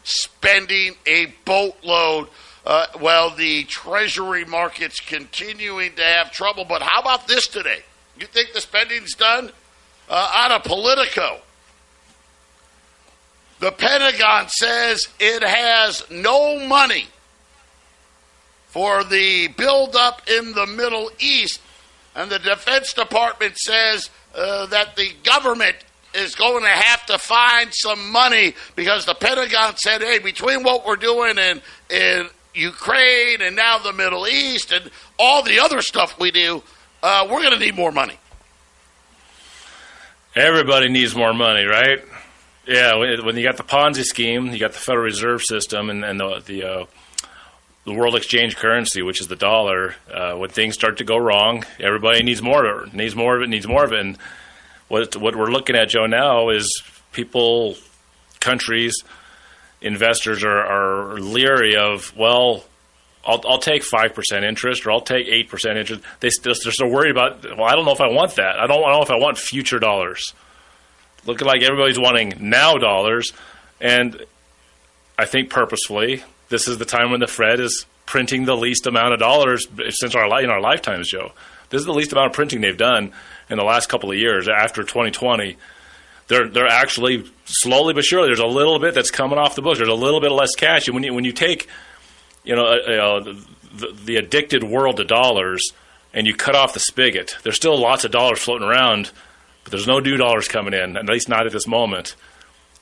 spending 0.03 0.95
a 1.07 1.33
boatload. 1.45 2.27
Uh, 2.65 2.87
well, 2.99 3.29
the 3.29 3.63
treasury 3.63 4.43
market's 4.43 4.99
continuing 4.99 5.93
to 5.93 6.03
have 6.03 6.33
trouble. 6.33 6.65
But 6.65 6.81
how 6.81 6.99
about 6.99 7.29
this 7.29 7.47
today? 7.47 7.79
You 8.19 8.27
think 8.27 8.51
the 8.51 8.59
spending's 8.59 9.13
done? 9.13 9.51
Uh, 10.09 10.31
out 10.35 10.51
of 10.51 10.65
Politico. 10.65 11.39
The 13.61 13.71
Pentagon 13.71 14.49
says 14.49 15.07
it 15.21 15.43
has 15.43 16.03
no 16.11 16.59
money 16.67 17.07
for 18.67 19.05
the 19.05 19.47
buildup 19.47 20.27
in 20.27 20.51
the 20.51 20.67
Middle 20.67 21.09
East 21.21 21.61
and 22.15 22.29
the 22.29 22.39
Defense 22.39 22.93
Department 22.93 23.57
says 23.57 24.09
uh, 24.35 24.65
that 24.67 24.95
the 24.95 25.11
government 25.23 25.75
is 26.13 26.35
going 26.35 26.63
to 26.63 26.69
have 26.69 27.05
to 27.07 27.17
find 27.17 27.73
some 27.73 28.11
money 28.11 28.53
because 28.75 29.05
the 29.05 29.15
Pentagon 29.15 29.75
said, 29.77 30.01
hey, 30.01 30.19
between 30.19 30.63
what 30.63 30.85
we're 30.85 30.95
doing 30.95 31.37
in, 31.37 31.61
in 31.89 32.29
Ukraine 32.53 33.41
and 33.41 33.55
now 33.55 33.79
the 33.79 33.93
Middle 33.93 34.27
East 34.27 34.71
and 34.71 34.91
all 35.17 35.41
the 35.43 35.59
other 35.59 35.81
stuff 35.81 36.19
we 36.19 36.31
do, 36.31 36.61
uh, 37.01 37.27
we're 37.29 37.41
going 37.41 37.57
to 37.57 37.59
need 37.59 37.75
more 37.75 37.91
money. 37.91 38.17
Everybody 40.35 40.89
needs 40.89 41.15
more 41.15 41.33
money, 41.33 41.65
right? 41.65 41.99
Yeah, 42.67 42.95
when 42.95 43.35
you 43.35 43.43
got 43.43 43.57
the 43.57 43.63
Ponzi 43.63 44.03
scheme, 44.03 44.47
you 44.47 44.57
got 44.57 44.71
the 44.71 44.79
Federal 44.79 45.03
Reserve 45.03 45.43
System, 45.43 45.89
and, 45.89 46.03
and 46.05 46.19
the, 46.19 46.41
the 46.45 46.63
uh, 46.63 46.85
the 47.85 47.93
world 47.93 48.15
exchange 48.15 48.55
currency, 48.55 49.01
which 49.01 49.19
is 49.19 49.27
the 49.27 49.35
dollar, 49.35 49.95
uh, 50.11 50.35
when 50.35 50.49
things 50.49 50.73
start 50.73 50.97
to 50.97 51.03
go 51.03 51.17
wrong, 51.17 51.65
everybody 51.79 52.23
needs 52.23 52.41
more 52.41 52.65
of 52.65 52.87
it, 52.87 52.93
needs 52.93 53.15
more 53.15 53.35
of 53.35 53.43
it, 53.43 53.49
needs 53.49 53.67
more 53.67 53.83
of 53.83 53.91
it. 53.91 53.99
And 53.99 54.17
what 54.87 55.15
what 55.17 55.35
we're 55.35 55.51
looking 55.51 55.75
at, 55.75 55.89
Joe, 55.89 56.05
now 56.05 56.49
is 56.49 56.83
people, 57.11 57.75
countries, 58.39 58.95
investors 59.81 60.43
are, 60.43 60.59
are 60.59 61.19
leery 61.19 61.75
of 61.75 62.15
well. 62.15 62.63
I'll, 63.25 63.41
I'll 63.47 63.59
take 63.59 63.83
five 63.83 64.13
percent 64.13 64.43
interest, 64.43 64.85
or 64.85 64.91
I'll 64.91 65.01
take 65.01 65.27
eight 65.27 65.49
percent 65.49 65.77
interest. 65.77 66.01
They 66.19 66.29
still, 66.29 66.53
they're 66.61 66.73
still 66.73 66.89
worried 66.89 67.11
about. 67.11 67.43
Well, 67.43 67.65
I 67.65 67.75
don't 67.75 67.85
know 67.85 67.93
if 67.93 68.01
I 68.01 68.07
want 68.07 68.35
that. 68.35 68.59
I 68.59 68.67
don't 68.67 68.81
know 68.81 69.01
if 69.01 69.11
I 69.11 69.17
want 69.17 69.37
future 69.37 69.79
dollars. 69.79 70.33
Looking 71.25 71.47
like 71.47 71.61
everybody's 71.61 71.99
wanting 71.99 72.33
now 72.39 72.75
dollars, 72.75 73.31
and 73.79 74.25
I 75.17 75.23
think 75.23 75.49
purposefully 75.49 76.23
this 76.53 76.67
is 76.67 76.77
the 76.77 76.85
time 76.85 77.09
when 77.09 77.19
the 77.19 77.25
Fed 77.25 77.59
is 77.59 77.87
printing 78.05 78.45
the 78.45 78.55
least 78.55 78.85
amount 78.85 79.11
of 79.11 79.19
dollars 79.19 79.67
since 79.89 80.13
our 80.13 80.25
in 80.39 80.51
our 80.51 80.61
lifetimes, 80.61 81.09
Joe. 81.09 81.31
This 81.71 81.79
is 81.79 81.87
the 81.87 81.93
least 81.93 82.11
amount 82.11 82.27
of 82.27 82.33
printing 82.33 82.61
they've 82.61 82.77
done 82.77 83.11
in 83.49 83.57
the 83.57 83.63
last 83.63 83.89
couple 83.89 84.11
of 84.11 84.17
years 84.17 84.47
after 84.47 84.83
2020. 84.83 85.57
They're 86.27 86.47
they're 86.47 86.67
actually 86.67 87.25
slowly 87.45 87.95
but 87.95 88.05
surely. 88.05 88.27
There's 88.27 88.37
a 88.37 88.45
little 88.45 88.77
bit 88.77 88.93
that's 88.93 89.09
coming 89.09 89.39
off 89.39 89.55
the 89.55 89.63
books. 89.63 89.79
There's 89.79 89.89
a 89.89 89.95
little 89.95 90.21
bit 90.21 90.31
less 90.31 90.53
cash, 90.53 90.87
and 90.87 90.93
when 90.93 91.03
you 91.03 91.11
when 91.15 91.23
you 91.23 91.31
take, 91.31 91.67
you 92.43 92.55
know, 92.55 92.65
uh, 92.65 93.33
the, 93.75 93.97
the 94.05 94.15
addicted 94.17 94.63
world 94.63 94.97
to 94.97 95.05
dollars, 95.05 95.71
and 96.13 96.27
you 96.27 96.35
cut 96.35 96.55
off 96.55 96.75
the 96.75 96.79
spigot, 96.79 97.35
there's 97.41 97.55
still 97.55 97.79
lots 97.79 98.05
of 98.05 98.11
dollars 98.11 98.37
floating 98.37 98.67
around, 98.67 99.09
but 99.63 99.71
there's 99.71 99.87
no 99.87 99.97
new 99.97 100.17
dollars 100.17 100.47
coming 100.47 100.75
in, 100.75 100.97
at 100.97 101.09
least 101.09 101.29
not 101.29 101.47
at 101.47 101.51
this 101.51 101.65
moment. 101.65 102.15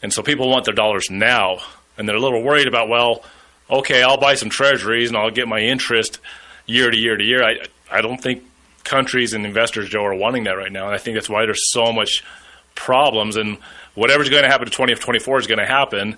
And 0.03 0.11
so 0.11 0.21
people 0.21 0.49
want 0.49 0.65
their 0.65 0.73
dollars 0.73 1.09
now, 1.09 1.59
and 1.97 2.05
they're 2.05 2.17
a 2.17 2.19
little 2.19 2.43
worried 2.43 2.67
about 2.67 2.89
well 2.89 3.23
okay, 3.71 4.03
I'll 4.03 4.17
buy 4.17 4.35
some 4.35 4.49
treasuries 4.49 5.09
and 5.09 5.17
I'll 5.17 5.31
get 5.31 5.47
my 5.47 5.59
interest 5.59 6.19
year 6.65 6.91
to 6.91 6.97
year 6.97 7.15
to 7.15 7.23
year. 7.23 7.43
I 7.43 7.57
I 7.89 8.01
don't 8.01 8.21
think 8.21 8.43
countries 8.83 9.33
and 9.33 9.45
investors, 9.45 9.89
Joe, 9.89 10.05
are 10.05 10.15
wanting 10.15 10.43
that 10.45 10.53
right 10.53 10.71
now, 10.71 10.85
and 10.85 10.95
I 10.95 10.97
think 10.97 11.15
that's 11.15 11.29
why 11.29 11.45
there's 11.45 11.71
so 11.71 11.91
much 11.91 12.23
problems. 12.75 13.37
And 13.37 13.57
whatever's 13.95 14.29
going 14.29 14.43
to 14.43 14.49
happen 14.49 14.65
to 14.65 14.71
2024 14.71 15.39
is 15.39 15.47
going 15.47 15.59
to 15.59 15.65
happen, 15.65 16.17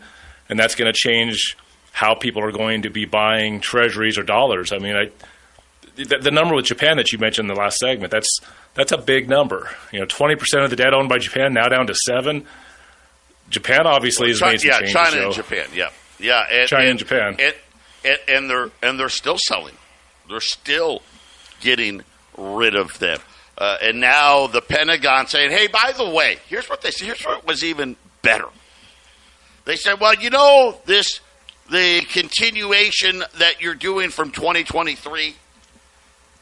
and 0.49 0.59
that's 0.59 0.75
going 0.75 0.91
to 0.91 0.97
change 0.97 1.57
how 1.91 2.15
people 2.15 2.43
are 2.43 2.51
going 2.51 2.83
to 2.83 2.89
be 2.89 3.05
buying 3.05 3.59
treasuries 3.59 4.17
or 4.17 4.23
dollars. 4.23 4.71
I 4.71 4.79
mean, 4.79 4.95
I. 4.95 5.11
The, 5.95 6.17
the 6.17 6.31
number 6.31 6.55
with 6.55 6.65
Japan 6.65 6.97
that 6.97 7.11
you 7.11 7.19
mentioned 7.19 7.47
in 7.47 7.53
the 7.53 7.61
last 7.61 7.77
segment, 7.77 8.09
that's 8.09 8.39
that's 8.73 8.91
a 8.91 8.97
big 8.97 9.29
number. 9.29 9.69
You 9.91 9.99
know, 9.99 10.07
twenty 10.07 10.35
percent 10.35 10.63
of 10.63 10.71
the 10.71 10.75
debt 10.75 10.91
owned 10.91 11.07
by 11.07 11.19
Japan 11.19 11.53
now 11.53 11.67
down 11.67 11.85
to 11.85 11.93
seven. 11.93 12.47
Japan 13.51 13.85
obviously 13.85 14.29
well, 14.29 14.31
has 14.31 14.39
China, 14.39 14.51
made 14.51 14.59
some 14.61 14.69
yeah, 14.69 14.79
changes. 14.79 14.93
China 14.93 15.25
and 15.25 15.33
Japan, 15.35 15.67
yeah. 15.75 15.89
Yeah, 16.19 16.45
and, 16.49 16.69
China 16.69 16.81
and, 16.83 16.89
and 16.91 16.99
Japan, 16.99 17.35
and, 17.39 17.55
and, 18.05 18.17
and 18.27 18.49
they're 18.49 18.69
and 18.81 18.99
they're 18.99 19.09
still 19.09 19.37
selling. 19.37 19.75
They're 20.29 20.39
still 20.39 21.01
getting 21.59 22.03
rid 22.37 22.75
of 22.75 22.99
them. 22.99 23.19
Uh, 23.57 23.77
and 23.81 23.99
now 23.99 24.47
the 24.47 24.61
Pentagon 24.61 25.27
saying, 25.27 25.51
"Hey, 25.51 25.67
by 25.67 25.93
the 25.95 26.09
way, 26.09 26.37
here's 26.47 26.69
what 26.69 26.81
they 26.81 26.91
here's 26.95 27.23
what 27.23 27.45
was 27.45 27.63
even 27.63 27.95
better." 28.21 28.47
They 29.65 29.75
said, 29.75 29.99
"Well, 29.99 30.15
you 30.15 30.29
know 30.29 30.77
this 30.85 31.19
the 31.69 32.05
continuation 32.11 33.23
that 33.37 33.61
you're 33.61 33.75
doing 33.75 34.09
from 34.09 34.31
2023. 34.31 35.35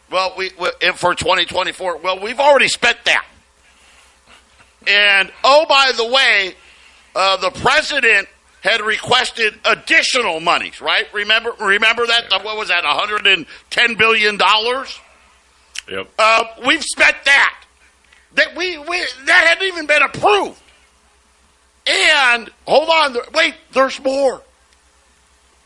Well, 0.10 0.34
we, 0.38 0.52
we 0.60 0.70
for 0.96 1.16
2024. 1.16 1.98
Well, 1.98 2.20
we've 2.20 2.40
already 2.40 2.68
spent 2.68 2.98
that. 3.06 3.26
And 4.88 5.32
oh, 5.44 5.66
by 5.70 5.92
the 5.96 6.06
way, 6.06 6.56
uh, 7.16 7.38
the 7.38 7.52
president 7.52 8.28
had 8.62 8.82
requested 8.82 9.56
additional 9.66 10.40
monies, 10.40 10.80
right? 10.82 11.12
Remember, 11.14 11.52
remember 11.60 12.06
that? 12.08 12.26
Yeah. 12.32 12.44
What 12.44 12.58
was 12.58 12.70
that? 12.70 12.84
110 12.84 13.96
billion 13.96 14.38
dollars. 14.38 15.00
Yep. 15.90 16.10
Uh, 16.18 16.44
we've 16.66 16.84
spent 16.84 17.18
that. 17.26 17.58
That 18.36 18.56
we, 18.56 18.78
we 18.78 19.04
that 19.26 19.48
hadn't 19.48 19.68
even 19.68 19.88
been 19.88 20.04
approved. 20.04 20.62
And 21.88 22.50
hold 22.68 22.90
on, 22.90 23.18
wait, 23.34 23.56
there's 23.74 24.00
more. 24.02 24.42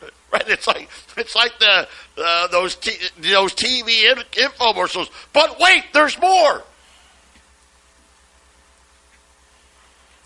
Right? 0.32 0.48
It's 0.48 0.66
like 0.66 0.90
it's 1.16 1.36
like 1.36 1.56
the 1.60 1.86
uh, 2.18 2.48
those 2.48 2.74
t- 2.74 2.98
those 3.20 3.54
TV 3.54 4.10
in- 4.10 4.24
infomercials. 4.32 5.08
But 5.32 5.60
wait, 5.60 5.84
there's 5.94 6.20
more. 6.20 6.64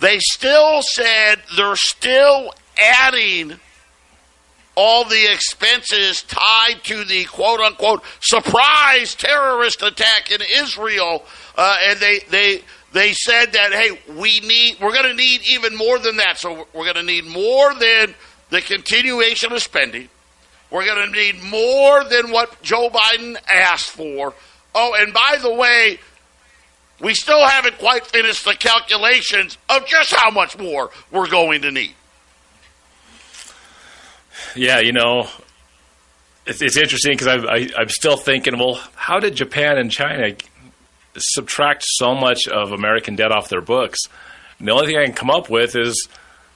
They 0.00 0.18
still 0.18 0.80
said 0.82 1.36
they're 1.56 1.76
still 1.76 2.52
adding 2.78 3.60
all 4.74 5.04
the 5.04 5.30
expenses 5.30 6.22
tied 6.22 6.82
to 6.84 7.04
the 7.04 7.24
quote 7.24 7.60
unquote 7.60 8.02
surprise 8.20 9.14
terrorist 9.14 9.82
attack 9.82 10.30
in 10.30 10.40
Israel, 10.56 11.24
uh, 11.56 11.76
and 11.84 12.00
they 12.00 12.20
they 12.30 12.62
they 12.92 13.12
said 13.12 13.52
that 13.52 13.72
hey, 13.72 14.00
we 14.14 14.40
need 14.40 14.78
we're 14.80 14.92
going 14.92 15.04
to 15.04 15.14
need 15.14 15.42
even 15.50 15.76
more 15.76 15.98
than 15.98 16.16
that. 16.16 16.38
So 16.38 16.66
we're 16.72 16.84
going 16.84 16.96
to 16.96 17.02
need 17.02 17.26
more 17.26 17.74
than 17.74 18.14
the 18.48 18.62
continuation 18.62 19.52
of 19.52 19.60
spending. 19.60 20.08
We're 20.70 20.86
going 20.86 21.12
to 21.12 21.12
need 21.12 21.42
more 21.42 22.04
than 22.04 22.30
what 22.30 22.62
Joe 22.62 22.88
Biden 22.90 23.36
asked 23.52 23.90
for. 23.90 24.32
Oh, 24.74 24.94
and 24.98 25.12
by 25.12 25.36
the 25.42 25.52
way, 25.52 25.98
we 27.00 27.14
still 27.14 27.46
haven't 27.46 27.78
quite 27.78 28.06
finished 28.06 28.44
the 28.44 28.54
calculations 28.54 29.58
of 29.68 29.86
just 29.86 30.14
how 30.14 30.30
much 30.30 30.58
more 30.58 30.90
we're 31.10 31.28
going 31.28 31.62
to 31.62 31.70
need. 31.70 31.94
Yeah, 34.54 34.80
you 34.80 34.92
know, 34.92 35.28
it's, 36.46 36.62
it's 36.62 36.76
interesting 36.76 37.12
because 37.12 37.28
I, 37.28 37.68
I'm 37.78 37.88
still 37.88 38.16
thinking, 38.16 38.58
well, 38.58 38.80
how 38.94 39.20
did 39.20 39.34
Japan 39.34 39.78
and 39.78 39.90
China 39.90 40.34
subtract 41.16 41.84
so 41.86 42.14
much 42.14 42.48
of 42.48 42.72
American 42.72 43.16
debt 43.16 43.32
off 43.32 43.48
their 43.48 43.60
books? 43.60 44.00
And 44.58 44.68
the 44.68 44.72
only 44.72 44.86
thing 44.86 44.96
I 44.96 45.04
can 45.04 45.14
come 45.14 45.30
up 45.30 45.48
with 45.48 45.76
is, 45.76 46.08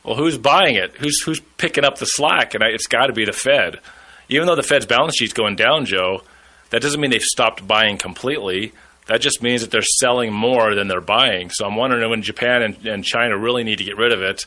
well, 0.03 0.17
who's 0.17 0.37
buying 0.37 0.77
it? 0.77 0.95
Who's 0.97 1.23
who's 1.23 1.41
picking 1.57 1.85
up 1.85 1.99
the 1.99 2.07
slack? 2.07 2.55
And 2.55 2.63
I, 2.63 2.69
it's 2.69 2.87
got 2.87 3.07
to 3.07 3.13
be 3.13 3.25
the 3.25 3.33
Fed. 3.33 3.81
Even 4.29 4.47
though 4.47 4.57
the 4.57 4.63
Fed's 4.63 4.87
balance 4.87 5.17
sheet's 5.17 5.33
going 5.33 5.57
down, 5.57 5.87
Joe, 5.87 6.23
that 6.71 6.83
doesn't 6.83 7.01
mean 7.01 7.11
they've 7.11 7.23
stopped 7.23 7.67
buying 7.67 7.99
completely. 7.99 8.73
That 9.07 9.21
just 9.21 9.43
means 9.43 9.61
that 9.61 9.71
they're 9.71 9.83
selling 9.83 10.33
more 10.33 10.75
than 10.75 10.89
they're 10.89 11.01
buying. 11.01 11.51
So 11.51 11.67
I'm 11.67 11.77
wondering 11.77 12.09
when 12.09 12.23
Japan 12.23 12.63
and, 12.63 12.87
and 12.87 13.05
China 13.05 13.37
really 13.37 13.65
need 13.65 13.79
to 13.79 13.85
get 13.85 13.99
rid 13.99 14.13
of 14.13 14.23
it. 14.23 14.47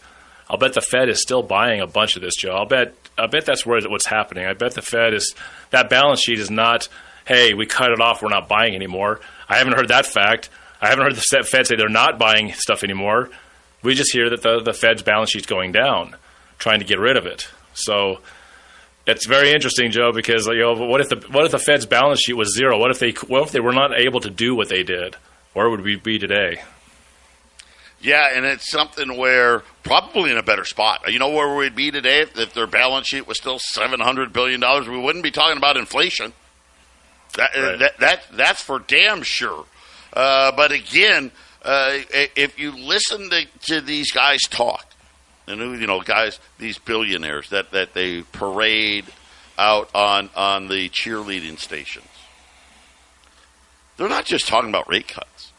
I'll 0.50 0.58
bet 0.58 0.74
the 0.74 0.82
Fed 0.82 1.10
is 1.10 1.22
still 1.22 1.44
buying 1.44 1.82
a 1.82 1.88
bunch 1.88 2.16
of 2.16 2.22
this, 2.22 2.36
Joe. 2.36 2.56
I'll 2.56 2.66
bet 2.66 2.96
I 3.18 3.28
bet 3.28 3.46
that's 3.46 3.66
where 3.66 3.82
what's 3.90 4.06
happening. 4.06 4.46
I 4.46 4.54
bet 4.54 4.74
the 4.74 4.82
Fed 4.82 5.14
is 5.14 5.36
that 5.72 5.90
balance 5.90 6.22
sheet 6.22 6.40
is 6.40 6.52
not, 6.52 6.88
hey, 7.26 7.54
we 7.54 7.66
cut 7.66 7.92
it 7.92 8.00
off, 8.00 8.22
we're 8.22 8.30
not 8.30 8.48
buying 8.48 8.76
anymore. 8.76 9.20
I 9.50 9.58
haven't 9.58 9.74
heard 9.74 9.90
that 9.90 10.06
fact. 10.06 10.50
I 10.82 10.90
haven't 10.90 11.04
heard 11.04 11.16
the 11.16 11.44
Fed 11.44 11.68
say 11.68 11.76
they're 11.76 11.90
not 11.90 12.20
buying 12.20 12.54
stuff 12.54 12.84
anymore. 12.84 13.30
We 13.84 13.96
just 13.96 14.12
hear 14.12 14.30
that 14.30 14.42
the, 14.42 14.62
the 14.62 14.74
Fed's 14.74 15.02
balance 15.02 15.32
sheet's 15.32 15.48
going 15.48 15.72
down, 15.72 16.16
trying 16.60 16.80
to 16.80 16.86
get 16.86 17.00
rid 17.00 17.18
of 17.18 17.26
it. 17.26 17.48
So 17.74 18.20
it's 19.08 19.26
very 19.26 19.52
interesting, 19.52 19.90
Joe, 19.92 20.12
because 20.12 20.46
you 20.48 20.60
know, 20.60 20.74
what 20.74 21.02
if 21.02 21.10
the 21.10 21.16
what 21.32 21.46
if 21.46 21.52
the 21.52 21.60
Fed's 21.60 21.86
balance 21.86 22.22
sheet 22.22 22.34
was 22.34 22.54
zero? 22.56 22.78
What 22.78 22.92
if 22.92 23.00
they 23.00 23.12
what 23.28 23.44
if 23.44 23.52
they 23.52 23.60
were 23.60 23.74
not 23.74 23.98
able 24.00 24.20
to 24.22 24.30
do 24.30 24.56
what 24.56 24.70
they 24.70 24.84
did? 24.84 25.16
Where 25.54 25.70
would 25.70 25.82
we 25.82 25.96
be 25.96 26.20
today? 26.20 26.62
Yeah, 28.00 28.30
and 28.36 28.46
it's 28.46 28.70
something 28.70 29.18
where 29.18 29.64
probably 29.84 30.30
in 30.30 30.38
a 30.38 30.44
better 30.44 30.66
spot. 30.66 31.12
You 31.12 31.18
know 31.18 31.30
where 31.30 31.56
we'd 31.56 31.76
be 31.76 31.90
today 31.90 32.22
if, 32.22 32.38
if 32.38 32.54
their 32.54 32.68
balance 32.68 33.08
sheet 33.08 33.28
was 33.28 33.38
still 33.40 33.58
seven 33.60 34.00
hundred 34.00 34.32
billion 34.34 34.60
dollars. 34.60 34.88
We 34.88 35.00
wouldn't 35.00 35.24
be 35.24 35.32
talking 35.32 35.58
about 35.58 35.78
inflation. 35.78 36.34
That, 37.38 37.50
Right. 37.56 37.80
that, 37.80 37.98
that 38.00 38.22
that's 38.34 38.62
for 38.62 38.80
damn 38.80 39.24
sure. 39.24 39.66
Uh, 40.14 40.52
but 40.56 40.72
again, 40.72 41.32
uh, 41.64 41.98
if 42.36 42.58
you 42.60 42.72
listen 42.72 43.30
to, 43.30 43.46
to 43.68 43.82
these 43.82 44.12
guys 44.12 44.42
talk, 44.44 44.86
and 45.48 45.80
you 45.80 45.88
know, 45.88 46.01
guys, 46.01 46.39
these 46.60 46.77
billionaires 46.77 47.50
that, 47.50 47.72
that 47.72 47.94
they 47.94 48.22
parade 48.22 49.06
out 49.58 49.89
on 49.96 50.30
on 50.36 50.68
the 50.68 50.89
cheerleading 50.89 51.58
stations, 51.58 52.08
they're 53.96 54.10
not 54.10 54.25
just 54.25 54.48
talking 54.48 54.70
about 54.70 54.89
rate 54.89 55.08
cuts. 55.08 55.51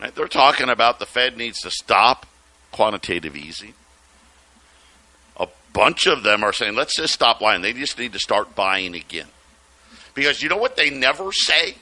Right? 0.00 0.14
They're 0.14 0.28
talking 0.28 0.68
about 0.68 0.98
the 0.98 1.06
Fed 1.06 1.38
needs 1.38 1.58
to 1.60 1.70
stop 1.70 2.26
quantitative 2.70 3.34
easing. 3.34 3.72
A 5.38 5.48
bunch 5.72 6.06
of 6.06 6.22
them 6.22 6.44
are 6.44 6.52
saying, 6.52 6.74
let's 6.74 6.96
just 6.96 7.14
stop 7.14 7.40
lying. 7.40 7.62
They 7.62 7.72
just 7.72 7.98
need 7.98 8.12
to 8.12 8.18
start 8.18 8.54
buying 8.54 8.94
again. 8.94 9.28
Because 10.14 10.42
you 10.42 10.50
know 10.50 10.58
what 10.58 10.76
they 10.76 10.90
never 10.90 11.32
say? 11.32 11.76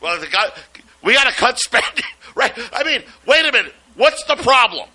Well, 0.00 0.18
the 0.18 0.26
guy, 0.26 0.50
we 1.02 1.14
got 1.14 1.28
to 1.28 1.32
cut 1.32 1.58
spending, 1.58 2.04
right? 2.34 2.52
I 2.72 2.82
mean, 2.82 3.02
wait 3.24 3.46
a 3.46 3.52
minute. 3.52 3.74
What's 3.94 4.24
the 4.24 4.36
problem? 4.36 4.88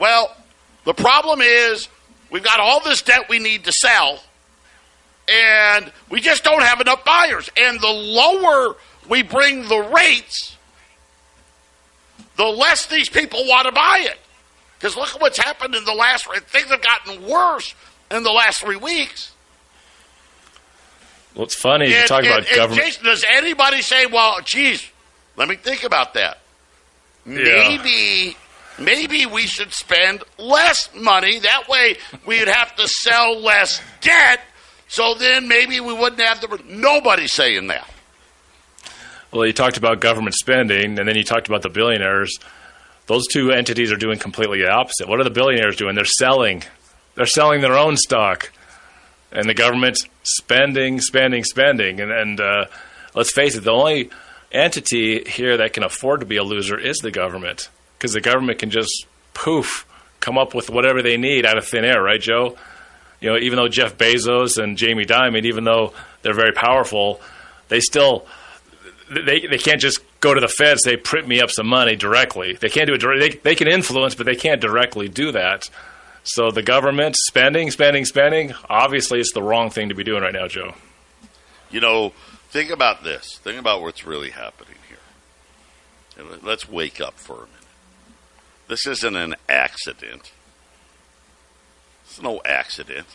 Well, 0.00 0.34
the 0.84 0.94
problem 0.94 1.40
is 1.42 1.88
we've 2.30 2.42
got 2.42 2.58
all 2.58 2.80
this 2.80 3.02
debt 3.02 3.28
we 3.28 3.38
need 3.38 3.64
to 3.64 3.72
sell, 3.72 4.20
and 5.28 5.92
we 6.08 6.20
just 6.20 6.42
don't 6.42 6.62
have 6.62 6.80
enough 6.80 7.04
buyers. 7.04 7.48
And 7.56 7.78
the 7.80 7.88
lower 7.88 8.76
we 9.08 9.22
bring 9.22 9.68
the 9.68 9.78
rates, 9.94 10.56
the 12.36 12.46
less 12.46 12.86
these 12.86 13.10
people 13.10 13.46
want 13.46 13.66
to 13.66 13.72
buy 13.72 14.06
it. 14.10 14.18
Because 14.78 14.96
look 14.96 15.14
at 15.14 15.20
what's 15.20 15.38
happened 15.38 15.74
in 15.74 15.84
the 15.84 15.92
last. 15.92 16.26
Things 16.46 16.70
have 16.70 16.80
gotten 16.80 17.28
worse 17.28 17.74
in 18.10 18.22
the 18.22 18.32
last 18.32 18.62
three 18.62 18.76
weeks. 18.76 19.32
Well, 21.34 21.44
it's 21.44 21.54
funny 21.54 21.90
you 21.90 22.06
talk 22.06 22.20
and- 22.20 22.28
about 22.28 22.46
and 22.46 22.56
government. 22.56 22.82
Jason, 22.82 23.04
does 23.04 23.24
anybody 23.28 23.82
say, 23.82 24.06
"Well, 24.06 24.40
geez, 24.42 24.84
let 25.36 25.48
me 25.48 25.56
think 25.56 25.84
about 25.84 26.14
that"? 26.14 26.38
Maybe, 27.26 28.36
maybe 28.80 29.26
we 29.26 29.42
should 29.42 29.72
spend 29.72 30.22
less 30.38 30.88
money. 30.94 31.38
That 31.40 31.68
way, 31.68 31.96
we'd 32.26 32.48
have 32.48 32.74
to 32.76 32.88
sell 32.88 33.38
less 33.38 33.80
debt. 34.00 34.40
So 34.88 35.14
then, 35.14 35.46
maybe 35.46 35.80
we 35.80 35.94
wouldn't 35.94 36.20
have 36.20 36.40
the. 36.40 36.60
Nobody's 36.66 37.32
saying 37.32 37.68
that. 37.68 37.88
Well, 39.32 39.46
you 39.46 39.52
talked 39.52 39.76
about 39.76 40.00
government 40.00 40.34
spending, 40.34 40.98
and 40.98 41.08
then 41.08 41.14
you 41.16 41.22
talked 41.22 41.46
about 41.46 41.62
the 41.62 41.68
billionaires. 41.68 42.36
Those 43.06 43.26
two 43.28 43.52
entities 43.52 43.92
are 43.92 43.96
doing 43.96 44.18
completely 44.18 44.60
the 44.60 44.70
opposite. 44.70 45.08
What 45.08 45.20
are 45.20 45.24
the 45.24 45.30
billionaires 45.30 45.76
doing? 45.76 45.94
They're 45.94 46.04
selling. 46.04 46.64
They're 47.14 47.26
selling 47.26 47.60
their 47.60 47.76
own 47.76 47.96
stock, 47.96 48.52
and 49.30 49.48
the 49.48 49.54
government's 49.54 50.06
spending, 50.22 51.00
spending, 51.00 51.44
spending. 51.44 52.00
And, 52.00 52.10
and 52.10 52.40
uh, 52.40 52.64
let's 53.14 53.32
face 53.32 53.54
it, 53.54 53.60
the 53.60 53.72
only 53.72 54.10
entity 54.52 55.22
here 55.28 55.58
that 55.58 55.72
can 55.72 55.84
afford 55.84 56.20
to 56.20 56.26
be 56.26 56.36
a 56.36 56.42
loser 56.42 56.78
is 56.78 56.98
the 56.98 57.10
government, 57.10 57.68
because 58.00 58.14
the 58.14 58.20
government 58.22 58.58
can 58.58 58.70
just 58.70 59.04
poof 59.34 59.86
come 60.20 60.38
up 60.38 60.54
with 60.54 60.70
whatever 60.70 61.02
they 61.02 61.18
need 61.18 61.44
out 61.44 61.58
of 61.58 61.66
thin 61.66 61.84
air, 61.84 62.02
right, 62.02 62.20
Joe? 62.20 62.56
You 63.20 63.28
know, 63.28 63.36
even 63.36 63.56
though 63.56 63.68
Jeff 63.68 63.98
Bezos 63.98 64.56
and 64.56 64.78
Jamie 64.78 65.04
Dimon, 65.04 65.44
even 65.44 65.64
though 65.64 65.92
they're 66.22 66.32
very 66.32 66.52
powerful, 66.52 67.20
they 67.68 67.80
still 67.80 68.26
they 69.10 69.40
they 69.46 69.58
can't 69.58 69.82
just 69.82 70.00
go 70.20 70.32
to 70.32 70.40
the 70.40 70.48
feds. 70.48 70.82
say 70.82 70.96
print 70.96 71.28
me 71.28 71.42
up 71.42 71.50
some 71.50 71.66
money 71.66 71.94
directly. 71.94 72.54
They 72.54 72.70
can't 72.70 72.86
do 72.86 72.94
it. 72.94 73.02
Direct, 73.02 73.20
they 73.20 73.50
they 73.50 73.54
can 73.54 73.68
influence, 73.68 74.14
but 74.14 74.24
they 74.24 74.36
can't 74.36 74.62
directly 74.62 75.08
do 75.08 75.32
that. 75.32 75.68
So 76.22 76.50
the 76.50 76.62
government 76.62 77.16
spending, 77.16 77.70
spending, 77.70 78.06
spending. 78.06 78.54
Obviously, 78.70 79.20
it's 79.20 79.32
the 79.34 79.42
wrong 79.42 79.68
thing 79.68 79.90
to 79.90 79.94
be 79.94 80.04
doing 80.04 80.22
right 80.22 80.32
now, 80.32 80.48
Joe. 80.48 80.74
You 81.70 81.80
know, 81.80 82.12
think 82.48 82.70
about 82.70 83.04
this. 83.04 83.38
Think 83.42 83.58
about 83.60 83.82
what's 83.82 84.06
really 84.06 84.30
happening 84.30 84.76
here. 84.88 86.38
Let's 86.42 86.66
wake 86.66 86.98
up 86.98 87.18
for 87.18 87.34
a 87.34 87.46
minute. 87.46 87.59
This 88.70 88.86
isn't 88.86 89.16
an 89.16 89.34
accident. 89.48 90.30
It's 92.04 92.22
no 92.22 92.40
accident. 92.44 93.08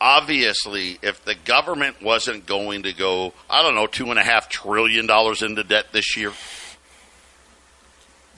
Obviously, 0.00 0.98
if 1.02 1.24
the 1.24 1.36
government 1.36 2.02
wasn't 2.02 2.46
going 2.46 2.82
to 2.82 2.92
go, 2.92 3.32
I 3.48 3.62
don't 3.62 3.76
know, 3.76 3.86
two 3.86 4.10
and 4.10 4.18
a 4.18 4.24
half 4.24 4.48
trillion 4.48 5.06
dollars 5.06 5.40
into 5.40 5.62
debt 5.62 5.92
this 5.92 6.16
year, 6.16 6.32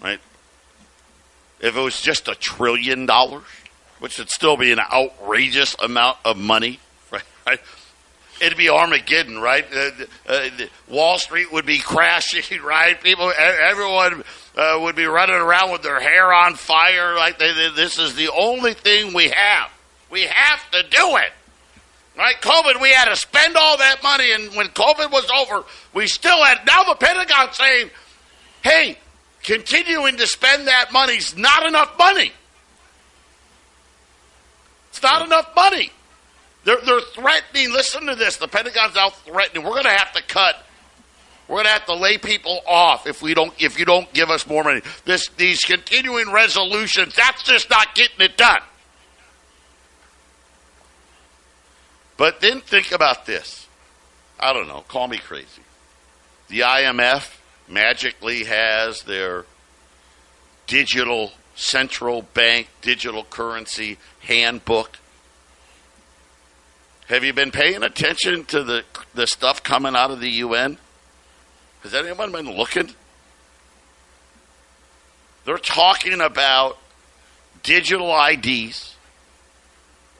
right? 0.03 0.21
If 1.61 1.79
it 1.79 1.81
was 1.81 1.99
just 1.99 2.29
a 2.29 2.35
trillion 2.35 3.07
dollars, 3.07 3.47
which 4.01 4.19
would 4.19 4.29
still 4.29 4.59
be 4.59 4.71
an 4.71 4.81
outrageous 4.81 5.75
amount 5.83 6.19
of 6.27 6.37
money, 6.37 6.79
right? 7.47 7.61
It'd 8.39 8.59
be 8.59 8.69
Armageddon, 8.69 9.39
right? 9.39 9.65
Uh, 9.75 9.91
uh, 10.29 10.49
Wall 10.91 11.19
Street 11.19 11.51
would 11.55 11.65
be 11.65 11.79
crashing, 11.79 12.61
right? 12.63 13.03
People, 13.03 13.33
everyone 13.39 14.23
uh, 14.57 14.79
would 14.83 14.97
be 14.97 15.05
running 15.07 15.37
around 15.37 15.71
with 15.73 15.83
their 15.83 16.01
hair 16.01 16.33
on 16.33 16.55
fire. 16.55 17.15
Like 17.15 17.39
they, 17.39 17.53
they- 17.53 17.71
this 17.75 17.99
is 17.99 18.15
the 18.15 18.31
only 18.33 18.75
thing 18.75 19.13
we 19.15 19.29
have. 19.29 19.71
We 20.11 20.23
have 20.23 20.71
to 20.71 20.83
do 20.85 21.17
it, 21.17 21.33
right? 22.17 22.37
COVID, 22.41 22.81
we 22.81 22.93
had 22.93 23.07
to 23.07 23.17
spend 23.17 23.57
all 23.57 23.77
that 23.79 24.03
money, 24.03 24.31
and 24.33 24.55
when 24.55 24.69
COVID 24.69 25.11
was 25.11 25.29
over, 25.31 25.65
we 25.95 26.07
still 26.07 26.43
had. 26.45 26.65
Now 26.67 26.85
the 26.85 26.95
Pentagon 26.95 27.53
saying, 27.53 27.91
"Hey, 28.63 28.99
continuing 29.43 30.17
to 30.19 30.27
spend 30.27 30.69
that 30.69 30.93
money's 30.93 31.37
not 31.37 31.67
enough 31.67 31.99
money. 31.99 32.33
It's 34.91 35.03
not 35.03 35.23
enough 35.27 35.55
money." 35.55 35.91
They're, 36.65 36.81
they're 36.85 37.01
threatening. 37.01 37.73
Listen 37.73 38.07
to 38.07 38.17
this. 38.17 38.39
The 38.39 38.49
Pentagon's 38.49 38.97
out 38.97 39.15
threatening. 39.25 39.63
We're 39.63 39.71
going 39.71 39.85
to 39.85 39.91
have 39.91 40.13
to 40.15 40.23
cut. 40.23 40.66
We're 41.49 41.57
going 41.57 41.67
to 41.67 41.73
have 41.73 41.87
to 41.87 41.95
lay 41.95 42.19
people 42.19 42.61
off 42.67 43.07
if 43.07 43.23
we 43.23 43.35
don't. 43.35 43.53
If 43.61 43.79
you 43.79 43.85
don't 43.85 44.13
give 44.13 44.31
us 44.31 44.47
more 44.47 44.65
money. 44.65 44.83
This 45.05 45.29
these 45.37 45.61
continuing 45.61 46.33
resolutions. 46.33 47.15
That's 47.15 47.43
just 47.45 47.71
not 47.71 47.95
getting 47.95 48.21
it 48.21 48.37
done. 48.37 48.61
But 52.17 52.41
then 52.41 52.61
think 52.61 52.93
about 52.93 53.27
this. 53.27 53.67
I 54.41 54.53
don't 54.53 54.67
know. 54.67 54.85
Call 54.89 55.07
me 55.07 55.19
crazy. 55.19 55.63
The 56.49 56.61
IMF 56.61 57.39
magically 57.69 58.45
has 58.45 59.03
their 59.03 59.45
digital 60.67 61.33
central 61.55 62.23
bank 62.23 62.69
digital 62.83 63.25
currency 63.25 63.99
handbook. 64.21 64.99
Have 67.09 67.25
you 67.25 67.33
been 67.33 67.53
paying 67.53 67.83
attention 67.83 68.45
to 68.47 68.65
the 68.65 68.85
the 69.15 69.27
stuff 69.27 69.63
coming 69.63 69.95
out 69.95 70.11
of 70.11 70.21
the 70.21 70.31
UN? 70.31 70.79
Has 71.87 71.95
anyone 71.95 72.33
been 72.33 72.51
looking? 72.51 72.91
They're 75.45 75.57
talking 75.57 76.21
about 76.21 76.79
digital 77.63 78.13
IDs 78.29 78.97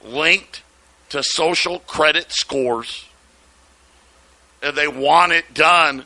linked 0.05 0.63
to 1.09 1.25
social 1.25 1.81
credit 1.81 2.31
scores. 2.31 3.07
And 4.63 4.77
they 4.77 4.87
want 4.87 5.33
it 5.33 5.55
done 5.55 6.05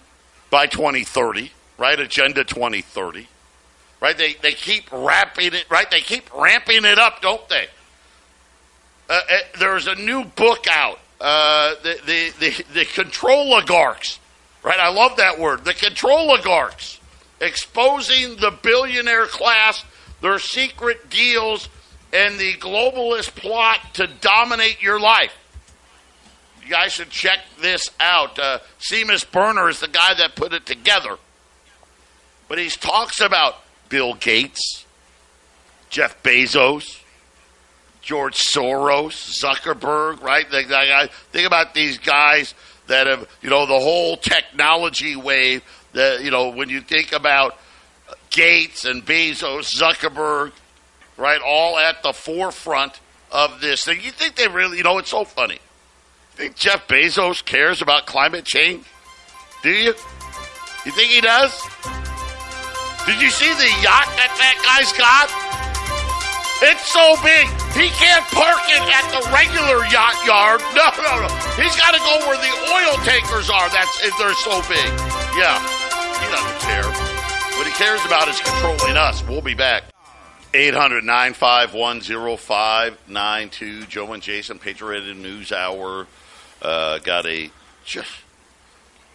by 0.49 0.67
2030, 0.67 1.53
right? 1.77 2.01
Agenda 2.01 2.43
2030. 2.43 3.29
Right? 4.01 4.17
They, 4.17 4.33
they 4.41 4.53
keep 4.53 4.91
wrapping 4.91 5.53
it, 5.53 5.67
right? 5.69 5.91
They 5.91 6.01
keep 6.01 6.35
ramping 6.35 6.87
it 6.87 6.99
up, 6.99 7.21
don't 7.21 7.47
they? 7.51 7.67
Uh, 9.11 9.13
uh, 9.13 9.37
there's 9.59 9.89
a 9.89 9.95
new 9.95 10.25
book 10.25 10.65
out, 10.71 11.01
uh, 11.21 11.75
the, 11.83 12.01
the, 12.07 12.33
the, 12.39 12.65
the 12.73 12.85
Controligarchs, 12.87 14.21
right? 14.63 14.79
I 14.79 14.91
love 14.91 15.17
that 15.17 15.39
word. 15.39 15.65
The 15.65 15.75
Controligarchs 15.75 16.99
exposing 17.41 18.37
the 18.37 18.51
billionaire 18.63 19.27
class, 19.27 19.85
their 20.21 20.39
secret 20.39 21.09
deals, 21.11 21.69
and 22.13 22.39
the 22.39 22.55
globalist 22.55 23.35
plot 23.35 23.81
to 23.95 24.07
dominate 24.21 24.83
your 24.83 25.01
life. 25.01 25.37
You 26.63 26.71
guys 26.71 26.93
should 26.93 27.11
check 27.11 27.39
this 27.61 27.91
out. 27.99 28.39
Uh, 28.39 28.59
Seamus 28.79 29.31
Bruner 29.31 29.69
is 29.69 29.81
the 29.81 29.89
guy 29.89 30.15
that 30.15 30.37
put 30.37 30.53
it 30.53 30.67
together. 30.67 31.17
But 32.49 32.59
he 32.59 32.69
talks 32.69 33.21
about 33.21 33.57
Bill 33.89 34.15
Gates, 34.15 34.85
Jeff 35.89 36.23
Bezos, 36.23 37.01
George 38.03 38.37
Soros, 38.37 39.41
Zuckerberg, 39.41 40.21
right? 40.23 40.47
Think 41.33 41.47
about 41.47 41.75
these 41.75 41.99
guys 41.99 42.55
that 42.91 43.07
have, 43.07 43.29
you 43.41 43.51
know, 43.51 43.67
the 43.67 43.79
whole 43.79 44.17
technology 44.17 45.17
wave. 45.17 45.63
That 45.93 46.23
you 46.23 46.31
know, 46.31 46.51
when 46.51 46.69
you 46.69 46.81
think 46.81 47.13
about 47.13 47.59
Gates 48.31 48.85
and 48.85 49.05
Bezos, 49.05 49.75
Zuckerberg, 49.75 50.53
right, 51.17 51.41
all 51.45 51.79
at 51.79 52.03
the 52.03 52.13
forefront 52.13 53.01
of 53.33 53.61
this 53.61 53.85
thing. 53.85 54.01
You 54.03 54.11
think 54.11 54.37
they 54.37 54.49
really, 54.49 54.79
you 54.79 54.85
know, 54.85 54.99
it's 54.99 55.11
so 55.11 55.25
funny. 55.25 55.55
You 55.55 56.37
think 56.37 56.57
Jeff 56.57 56.87
Bezos 56.87 57.45
cares 57.45 57.83
about 57.83 58.07
climate 58.07 58.45
change? 58.45 58.85
Do 59.63 59.71
you? 59.71 59.95
You 60.87 60.93
think 60.93 61.11
he 61.11 61.21
does? 61.21 61.53
Did 63.07 63.21
you 63.21 63.31
see 63.31 63.53
the 63.53 63.71
yacht 63.83 64.07
that 64.17 64.35
that 64.39 64.79
guy's 64.79 64.93
got? 64.93 65.70
It's 66.63 66.93
so 66.93 67.17
big, 67.25 67.49
he 67.73 67.89
can't 67.97 68.25
park 68.37 68.61
it 68.69 68.85
at 68.85 69.07
the 69.17 69.25
regular 69.33 69.85
yacht 69.89 70.17
yard. 70.27 70.61
No, 70.77 70.87
no, 70.97 71.27
no. 71.27 71.29
He's 71.57 71.75
got 71.77 71.93
to 71.95 72.01
go 72.01 72.27
where 72.29 72.37
the 72.37 72.53
oil 72.73 72.97
tankers 73.05 73.49
are. 73.49 73.69
That's 73.71 74.05
if 74.05 74.17
they're 74.19 74.35
so 74.35 74.61
big. 74.69 74.87
Yeah, 75.37 75.57
he 76.21 76.27
doesn't 76.31 76.61
care. 76.61 76.85
What 77.57 77.67
he 77.67 77.73
cares 77.73 78.05
about 78.05 78.29
is 78.29 78.39
controlling 78.41 78.97
us. 78.97 79.27
We'll 79.27 79.41
be 79.41 79.55
back. 79.55 79.85
800 80.53 81.05
951 81.05 82.01
0592. 82.37 83.87
Joe 83.87 84.13
and 84.13 84.23
Jason, 84.23 84.59
Patriot 84.59 85.15
News 85.17 85.53
Hour, 85.53 86.07
uh, 86.63 86.99
got 86.99 87.27
a 87.27 87.51
just 87.85 88.11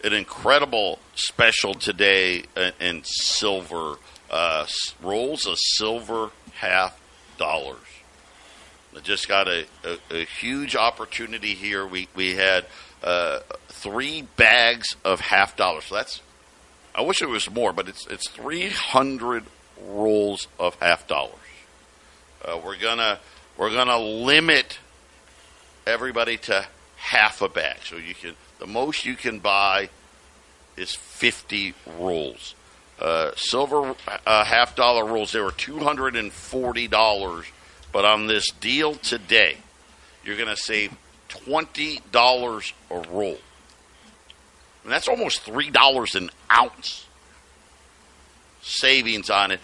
an 0.03 0.13
incredible 0.13 0.99
special 1.15 1.73
today 1.73 2.43
in 2.79 3.01
silver. 3.03 3.95
Uh, 4.31 4.65
rolls 5.01 5.45
of 5.45 5.57
silver 5.59 6.31
half 6.53 6.99
dollars. 7.37 7.77
I 8.95 8.99
just 9.01 9.27
got 9.27 9.47
a, 9.47 9.65
a, 9.83 10.21
a, 10.21 10.25
huge 10.25 10.75
opportunity 10.75 11.53
here. 11.53 11.85
We, 11.85 12.07
we 12.15 12.35
had 12.35 12.65
uh, 13.03 13.39
three 13.67 14.21
bags 14.21 14.95
of 15.03 15.19
half 15.19 15.57
dollars. 15.57 15.85
So 15.85 15.95
that's, 15.95 16.21
I 16.93 17.01
wish 17.01 17.21
it 17.21 17.27
was 17.27 17.51
more, 17.51 17.73
but 17.73 17.89
it's, 17.89 18.07
it's 18.07 18.29
300 18.29 19.43
rolls 19.85 20.47
of 20.57 20.75
half 20.75 21.07
dollars. 21.07 21.33
Uh, 22.43 22.59
we're 22.63 22.77
gonna 22.77 23.19
we're 23.57 23.71
gonna 23.71 23.97
limit 23.97 24.79
everybody 25.87 26.37
to 26.37 26.65
half 26.97 27.41
a 27.41 27.49
bag. 27.49 27.77
So 27.83 27.97
you 27.97 28.13
can 28.13 28.35
the 28.59 28.67
most 28.67 29.05
you 29.05 29.15
can 29.15 29.39
buy 29.39 29.89
is 30.77 30.93
50 30.93 31.73
rolls. 31.97 32.55
Uh, 32.99 33.31
silver 33.35 33.93
uh, 34.25 34.45
half 34.45 34.75
dollar 34.75 35.05
rolls 35.05 35.33
they 35.33 35.39
were 35.41 35.51
$240, 35.51 37.45
but 37.91 38.05
on 38.05 38.27
this 38.27 38.51
deal 38.51 38.95
today, 38.95 39.57
you're 40.23 40.37
going 40.37 40.47
to 40.47 40.55
save 40.55 40.95
$20 41.29 42.73
a 42.91 42.99
roll. 43.09 43.37
And 44.83 44.91
that's 44.91 45.07
almost 45.07 45.45
$3 45.45 46.15
an 46.15 46.29
ounce 46.51 47.05
savings 48.61 49.29
on 49.29 49.51
it. 49.51 49.59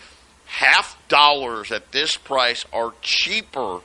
Half 0.46 0.98
dollars 1.08 1.72
at 1.72 1.92
this 1.92 2.18
price 2.18 2.66
are 2.74 2.94
cheaper 3.02 3.80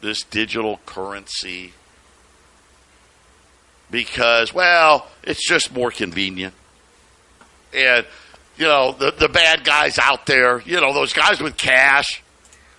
this 0.00 0.22
digital 0.22 0.80
currency 0.86 1.74
because, 3.90 4.54
well, 4.54 5.06
it's 5.22 5.46
just 5.46 5.72
more 5.72 5.90
convenient. 5.90 6.54
And, 7.74 8.06
you 8.56 8.66
know, 8.66 8.92
the, 8.92 9.12
the 9.12 9.28
bad 9.28 9.64
guys 9.64 9.98
out 9.98 10.26
there, 10.26 10.60
you 10.62 10.80
know, 10.80 10.92
those 10.92 11.12
guys 11.12 11.40
with 11.40 11.56
cash. 11.56 12.22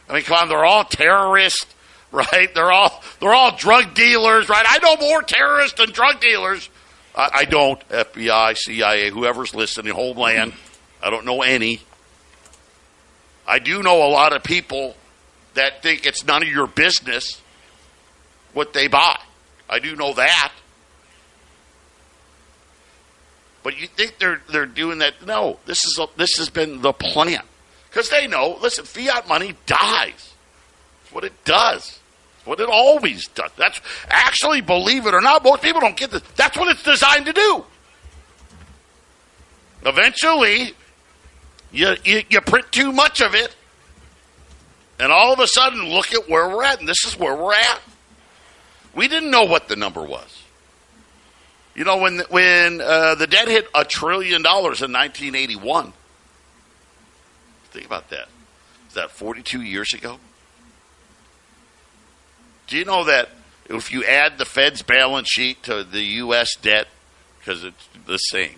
I 0.10 0.14
mean, 0.14 0.24
come 0.24 0.38
on, 0.38 0.50
they're 0.50 0.66
all 0.66 0.84
terrorists, 0.84 1.66
right? 2.12 2.54
They're 2.54 2.72
all 2.72 3.02
they're 3.20 3.34
all 3.34 3.56
drug 3.56 3.94
dealers, 3.94 4.50
right? 4.50 4.66
I 4.68 4.80
know 4.80 5.08
more 5.08 5.22
terrorists 5.22 5.80
than 5.80 5.92
drug 5.92 6.20
dealers. 6.20 6.70
I, 7.16 7.30
I 7.34 7.46
don't. 7.46 7.80
FBI, 7.90 8.58
CIA, 8.58 9.10
whoever's 9.10 9.54
listening, 9.54 9.94
Homeland. 9.94 10.54
I 11.02 11.10
don't 11.10 11.26
know 11.26 11.42
any. 11.42 11.82
I 13.46 13.60
do 13.60 13.84
know 13.84 14.08
a 14.08 14.10
lot 14.10 14.34
of 14.34 14.44
people 14.44 14.96
that 15.54 15.84
think 15.84 16.06
it's 16.06 16.26
none 16.26 16.42
of 16.42 16.50
your 16.50 16.68
business 16.68 17.42
what 18.54 18.74
they 18.74 18.88
buy. 18.88 19.20
I 19.70 19.80
do 19.80 19.96
know 19.96 20.14
that. 20.14 20.54
But 23.64 23.80
you 23.80 23.88
think 23.88 24.18
they're 24.20 24.42
they're 24.50 24.66
doing 24.66 25.00
that? 25.00 25.26
No, 25.26 25.58
this 25.66 25.86
is 25.86 25.98
a, 26.00 26.08
this 26.18 26.38
has 26.38 26.50
been 26.50 26.82
the 26.82 26.94
plan 26.94 27.42
because 27.90 28.10
they 28.10 28.28
know. 28.28 28.58
Listen, 28.62 28.86
fiat 28.86 29.28
money 29.28 29.56
dies. 29.66 30.34
What 31.12 31.24
it 31.24 31.46
does. 31.46 32.00
What 32.46 32.60
it 32.60 32.68
always 32.70 33.28
does. 33.30 33.52
That's 33.58 33.80
actually, 34.10 34.62
believe 34.62 35.06
it 35.08 35.14
or 35.14 35.22
not, 35.22 35.44
most 35.44 35.62
people 35.62 35.82
don't 35.82 35.96
get 35.96 36.12
this. 36.12 36.22
That's 36.36 36.58
what 36.58 36.68
it's 36.70 36.84
designed 36.84 37.26
to 37.28 37.34
do. 37.34 37.66
Eventually, 39.86 40.74
you, 41.72 41.96
you, 42.04 42.24
you 42.30 42.42
print 42.42 42.72
too 42.72 42.92
much 42.92 43.22
of 43.22 43.34
it, 43.34 43.56
and 45.00 45.12
all 45.12 45.34
of 45.34 45.40
a 45.40 45.48
sudden, 45.48 45.90
look 45.90 46.14
at 46.14 46.30
where 46.30 46.50
we're 46.50 46.64
at, 46.64 46.80
and 46.80 46.88
this 46.88 47.06
is 47.06 47.18
where 47.18 47.36
we're 47.36 47.54
at. 47.54 47.82
We 48.94 49.08
didn't 49.08 49.32
know 49.32 49.44
what 49.44 49.68
the 49.68 49.76
number 49.76 50.04
was. 50.04 50.44
You 51.76 51.84
know, 51.86 51.98
when 51.98 52.20
when 52.30 52.82
uh, 52.82 53.16
the 53.16 53.26
debt 53.26 53.48
hit 53.48 53.68
a 53.74 53.84
trillion 53.84 54.44
dollars 54.44 54.84
in 54.84 54.94
1981, 54.94 55.92
think 57.72 57.86
about 57.86 58.10
that. 58.12 58.28
Is 58.90 58.94
that 58.94 59.10
42 59.10 59.64
years 59.64 59.94
ago? 59.94 60.20
Do 62.74 62.80
you 62.80 62.86
know 62.86 63.04
that 63.04 63.30
if 63.70 63.92
you 63.92 64.04
add 64.04 64.40
the 64.40 64.46
Fed's 64.46 64.82
balance 64.82 65.30
sheet 65.30 65.62
to 65.62 65.84
the 65.84 66.02
U.S. 66.02 66.56
debt, 66.56 66.88
because 67.38 67.64
it's 67.64 67.88
the 68.08 68.18
same, 68.18 68.56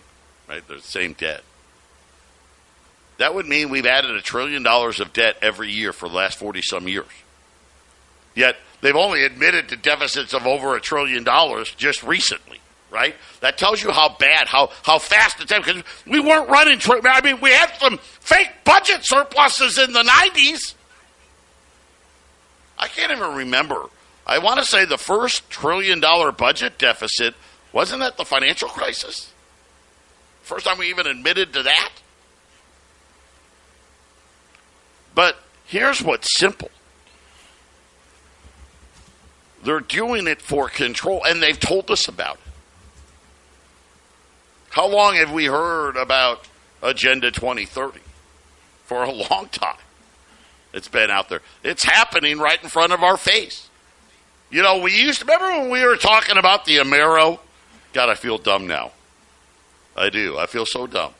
right? 0.47 0.65
They're 0.65 0.77
the 0.77 0.83
same 0.83 1.11
debt. 1.11 1.43
That 3.17 3.35
would 3.35 3.45
mean 3.45 3.69
we've 3.69 3.85
added 3.85 4.11
a 4.11 4.21
trillion 4.21 4.63
dollars 4.63 5.01
of 5.01 5.11
debt 5.11 5.35
every 5.41 5.69
year 5.69 5.91
for 5.91 6.07
the 6.07 6.15
last 6.15 6.39
40 6.39 6.61
some 6.61 6.87
years. 6.87 7.09
Yet 8.35 8.55
they've 8.79 8.95
only 8.95 9.25
admitted 9.25 9.67
to 9.67 9.75
deficits 9.75 10.33
of 10.33 10.47
over 10.47 10.77
a 10.77 10.79
trillion 10.79 11.25
dollars 11.25 11.75
just 11.75 12.01
recently 12.01 12.61
right? 12.91 13.15
That 13.41 13.57
tells 13.57 13.83
you 13.83 13.91
how 13.91 14.15
bad, 14.17 14.47
how 14.47 14.71
how 14.83 14.99
fast 14.99 15.41
it's 15.41 15.51
because 15.51 15.83
we 16.07 16.21
weren't 16.21 16.47
running. 16.47 16.79
I 16.87 17.19
mean, 17.19 17.41
we 17.41 17.49
had 17.49 17.73
some 17.77 17.97
fake 17.97 18.51
budget 18.63 18.99
surpluses 19.01 19.77
in 19.77 19.91
the 19.91 20.03
'90s. 20.03 20.75
I 22.79 22.87
can't 22.87 23.11
even 23.11 23.35
remember. 23.35 23.89
I 24.25 24.39
want 24.39 24.59
to 24.59 24.65
say 24.65 24.85
the 24.85 24.97
first 24.97 25.49
trillion 25.49 25.99
dollar 25.99 26.31
budget 26.31 26.77
deficit 26.77 27.35
wasn't 27.71 27.99
that 27.99 28.17
the 28.17 28.25
financial 28.25 28.69
crisis. 28.69 29.31
First 30.41 30.65
time 30.65 30.77
we 30.77 30.89
even 30.89 31.07
admitted 31.07 31.53
to 31.53 31.63
that. 31.63 31.91
But 35.13 35.37
here's 35.65 36.01
what's 36.01 36.37
simple. 36.37 36.69
They're 39.63 39.79
doing 39.79 40.27
it 40.27 40.41
for 40.41 40.69
control, 40.69 41.23
and 41.25 41.41
they've 41.41 41.59
told 41.59 41.89
us 41.89 42.07
about 42.07 42.35
it. 42.35 42.41
How 44.69 44.87
long 44.87 45.15
have 45.15 45.31
we 45.31 45.45
heard 45.45 45.95
about 45.95 46.47
Agenda 46.83 47.31
2030? 47.31 47.99
For 48.85 49.03
a 49.03 49.11
long 49.31 49.47
time. 49.51 49.77
It's 50.73 50.87
been 50.87 51.09
out 51.09 51.29
there. 51.29 51.41
It's 51.63 51.83
happening 51.83 52.37
right 52.37 52.61
in 52.61 52.69
front 52.69 52.91
of 52.91 53.01
our 53.01 53.17
face. 53.17 53.69
You 54.49 54.61
know, 54.61 54.79
we 54.79 54.95
used 54.95 55.19
to 55.19 55.25
remember 55.25 55.59
when 55.61 55.69
we 55.69 55.85
were 55.85 55.97
talking 55.97 56.37
about 56.37 56.65
the 56.65 56.77
Amero? 56.77 57.39
God, 57.93 58.09
I 58.09 58.15
feel 58.15 58.37
dumb 58.37 58.67
now. 58.67 58.91
I 59.95 60.09
do. 60.09 60.37
I 60.37 60.45
feel 60.45 60.65
so 60.65 60.87
dumb. 60.87 61.13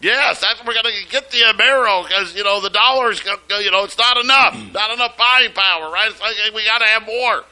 Yes, 0.00 0.40
that's 0.40 0.64
we're 0.64 0.74
going 0.74 0.84
to 0.84 1.10
get 1.10 1.30
the 1.30 1.38
Amero 1.38 2.06
because 2.06 2.34
you 2.34 2.44
know 2.44 2.60
the 2.60 2.70
dollars. 2.70 3.22
You 3.24 3.70
know, 3.70 3.84
it's 3.84 3.96
not 3.96 4.18
enough. 4.18 4.54
Hmm. 4.54 4.72
Not 4.72 4.92
enough 4.92 5.16
buying 5.16 5.52
power, 5.52 5.90
right? 5.90 6.10
It's 6.10 6.20
like 6.20 6.34
we 6.54 6.64
got 6.64 6.78
to 6.78 6.86
have 6.86 7.06
more. 7.06 7.44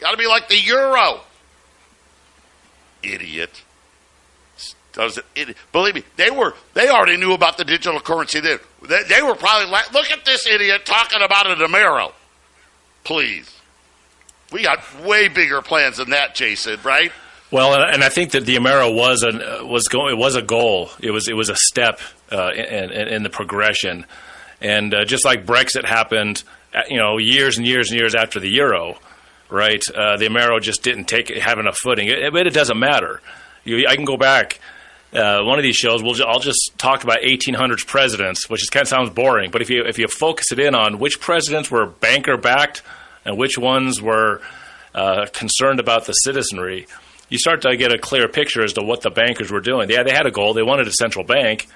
Got 0.00 0.10
to 0.10 0.16
be 0.16 0.26
like 0.26 0.48
the 0.48 0.58
euro. 0.58 1.20
Idiot. 3.02 3.62
Does 4.92 5.18
it, 5.34 5.56
believe 5.72 5.94
me, 5.94 6.02
they 6.16 6.30
were 6.30 6.54
they 6.74 6.90
already 6.90 7.16
knew 7.16 7.32
about 7.32 7.56
the 7.56 7.64
digital 7.64 7.98
currency. 7.98 8.40
Then 8.40 8.58
they, 8.82 9.02
they, 9.04 9.22
were 9.22 9.34
probably 9.34 9.70
like, 9.70 9.90
look 9.92 10.10
at 10.10 10.24
this 10.26 10.46
idiot 10.46 10.84
talking 10.84 11.22
about 11.22 11.46
a 11.46 11.54
Demero. 11.54 12.12
Please, 13.02 13.50
we 14.52 14.62
got 14.62 14.80
way 15.02 15.28
bigger 15.28 15.62
plans 15.62 15.96
than 15.96 16.10
that, 16.10 16.34
Jason. 16.34 16.78
Right? 16.84 17.12
Well, 17.50 17.74
and 17.74 18.02
I 18.02 18.08
think 18.08 18.32
that 18.32 18.46
the 18.46 18.56
Amero 18.56 18.94
was 18.94 19.22
a 19.22 19.64
was 19.64 19.88
going. 19.88 20.14
It 20.14 20.18
was 20.18 20.36
a 20.36 20.42
goal. 20.42 20.90
It 21.00 21.10
was 21.10 21.28
it 21.28 21.34
was 21.34 21.48
a 21.48 21.56
step 21.56 22.00
uh, 22.30 22.50
in, 22.54 22.90
in, 22.90 23.08
in, 23.08 23.22
the 23.22 23.30
progression, 23.30 24.06
and 24.60 24.94
uh, 24.94 25.04
just 25.04 25.24
like 25.24 25.44
Brexit 25.44 25.84
happened, 25.84 26.44
uh, 26.74 26.82
you 26.88 26.96
know, 26.96 27.18
years 27.18 27.58
and 27.58 27.66
years 27.66 27.90
and 27.90 27.98
years 27.98 28.14
after 28.14 28.40
the 28.40 28.48
euro, 28.48 28.96
right? 29.50 29.82
Uh, 29.94 30.16
the 30.16 30.26
Amero 30.26 30.60
just 30.62 30.82
didn't 30.82 31.04
take 31.04 31.28
have 31.28 31.58
enough 31.58 31.76
footing. 31.76 32.08
It, 32.08 32.32
but 32.32 32.46
it 32.46 32.54
doesn't 32.54 32.78
matter. 32.78 33.20
You, 33.64 33.86
I 33.86 33.96
can 33.96 34.06
go 34.06 34.16
back 34.16 34.58
uh, 35.12 35.42
one 35.42 35.58
of 35.58 35.62
these 35.62 35.76
shows, 35.76 36.02
we'll 36.02 36.16
I'll 36.26 36.40
just 36.40 36.72
talk 36.78 37.04
about 37.04 37.18
1800s 37.18 37.86
presidents, 37.86 38.48
which 38.48 38.62
is, 38.62 38.70
kind 38.70 38.82
of 38.82 38.88
sounds 38.88 39.10
boring. 39.10 39.50
But 39.50 39.60
if 39.60 39.68
you 39.68 39.84
if 39.84 39.98
you 39.98 40.08
focus 40.08 40.52
it 40.52 40.58
in 40.58 40.74
on 40.74 40.98
which 40.98 41.20
presidents 41.20 41.70
were 41.70 41.86
banker 41.86 42.36
backed 42.36 42.82
and 43.24 43.36
which 43.36 43.58
ones 43.58 44.00
were 44.00 44.40
uh, 44.94 45.26
concerned 45.32 45.80
about 45.80 46.06
the 46.06 46.12
citizenry, 46.12 46.86
you 47.28 47.38
start 47.38 47.62
to 47.62 47.76
get 47.76 47.92
a 47.92 47.98
clear 47.98 48.28
picture 48.28 48.62
as 48.62 48.74
to 48.74 48.82
what 48.82 49.00
the 49.00 49.10
bankers 49.10 49.50
were 49.50 49.60
doing. 49.60 49.90
Yeah, 49.90 50.02
they 50.02 50.12
had 50.12 50.26
a 50.26 50.30
goal. 50.30 50.54
They 50.54 50.62
wanted 50.62 50.86
a 50.86 50.92
central 50.92 51.24
bank. 51.24 51.68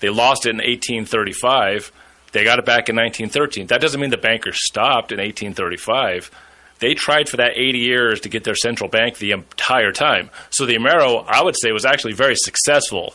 They 0.00 0.08
lost 0.08 0.46
it 0.46 0.50
in 0.50 0.56
1835. 0.56 1.92
They 2.32 2.44
got 2.44 2.58
it 2.58 2.64
back 2.64 2.88
in 2.88 2.96
1913. 2.96 3.66
That 3.66 3.80
doesn't 3.80 4.00
mean 4.00 4.10
the 4.10 4.16
bankers 4.16 4.58
stopped 4.60 5.12
in 5.12 5.18
1835 5.18 6.30
they 6.78 6.94
tried 6.94 7.28
for 7.28 7.38
that 7.38 7.52
80 7.56 7.78
years 7.78 8.20
to 8.20 8.28
get 8.28 8.44
their 8.44 8.54
central 8.54 8.88
bank 8.88 9.18
the 9.18 9.32
entire 9.32 9.92
time. 9.92 10.30
So 10.50 10.66
the 10.66 10.76
Amero, 10.76 11.24
I 11.26 11.42
would 11.42 11.56
say, 11.60 11.72
was 11.72 11.84
actually 11.84 12.12
very 12.12 12.36
successful. 12.36 13.14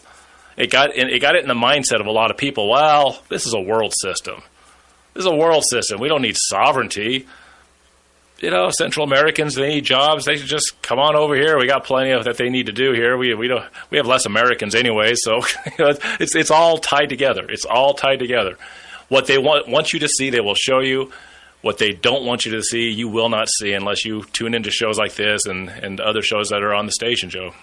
It 0.57 0.69
got 0.69 0.95
it 0.95 1.19
got 1.19 1.35
it 1.35 1.41
in 1.41 1.47
the 1.47 1.55
mindset 1.55 1.99
of 1.99 2.05
a 2.05 2.11
lot 2.11 2.29
of 2.29 2.37
people. 2.37 2.69
Well, 2.69 3.21
this 3.29 3.47
is 3.47 3.53
a 3.53 3.61
world 3.61 3.93
system. 3.95 4.41
This 5.13 5.21
is 5.21 5.31
a 5.31 5.35
world 5.35 5.63
system. 5.69 5.99
We 5.99 6.09
don't 6.09 6.21
need 6.21 6.35
sovereignty. 6.37 7.27
You 8.43 8.51
know, 8.51 8.69
Central 8.71 9.05
Americans 9.05 9.55
they 9.55 9.69
need 9.69 9.85
jobs. 9.85 10.25
They 10.25 10.35
should 10.35 10.49
just 10.49 10.81
come 10.81 10.99
on 10.99 11.15
over 11.15 11.33
here. 11.33 11.57
We 11.57 11.65
got 11.65 11.85
plenty 11.85 12.11
of 12.11 12.25
that 12.25 12.35
they 12.35 12.49
need 12.49 12.65
to 12.65 12.73
do 12.73 12.91
here. 12.91 13.17
We 13.17 13.33
we 13.35 13.47
don't 13.47 13.63
we 13.89 13.95
have 13.95 14.05
less 14.05 14.25
Americans 14.25 14.75
anyway, 14.75 15.13
so 15.15 15.43
it's 16.19 16.35
it's 16.35 16.51
all 16.51 16.77
tied 16.77 17.07
together. 17.07 17.45
It's 17.49 17.63
all 17.63 17.93
tied 17.93 18.19
together. 18.19 18.57
What 19.07 19.27
they 19.27 19.37
want 19.37 19.69
want 19.69 19.93
you 19.93 19.99
to 19.99 20.09
see, 20.09 20.29
they 20.29 20.41
will 20.41 20.55
show 20.55 20.81
you 20.81 21.09
what 21.61 21.77
they 21.77 21.93
don't 21.93 22.25
want 22.25 22.43
you 22.45 22.51
to 22.51 22.61
see, 22.61 22.89
you 22.89 23.07
will 23.07 23.29
not 23.29 23.47
see 23.47 23.71
unless 23.71 24.03
you 24.03 24.25
tune 24.33 24.53
into 24.53 24.69
shows 24.69 24.97
like 24.97 25.15
this 25.15 25.45
and, 25.45 25.69
and 25.69 26.01
other 26.01 26.21
shows 26.21 26.49
that 26.49 26.61
are 26.61 26.73
on 26.73 26.85
the 26.85 26.91
station, 26.91 27.29
Joe. 27.29 27.53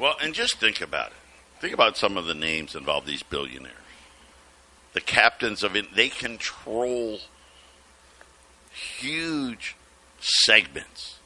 Well, 0.00 0.16
and 0.20 0.34
just 0.34 0.58
think 0.58 0.80
about 0.80 1.12
it. 1.12 1.16
Think 1.60 1.72
about 1.72 1.96
some 1.96 2.16
of 2.16 2.26
the 2.26 2.34
names 2.34 2.74
involved, 2.74 3.06
these 3.06 3.22
billionaires. 3.22 3.76
The 4.94 5.00
captains 5.00 5.62
of 5.62 5.76
it, 5.76 5.94
they 5.94 6.08
control 6.08 7.20
huge 8.76 9.76
segments. 10.20 11.18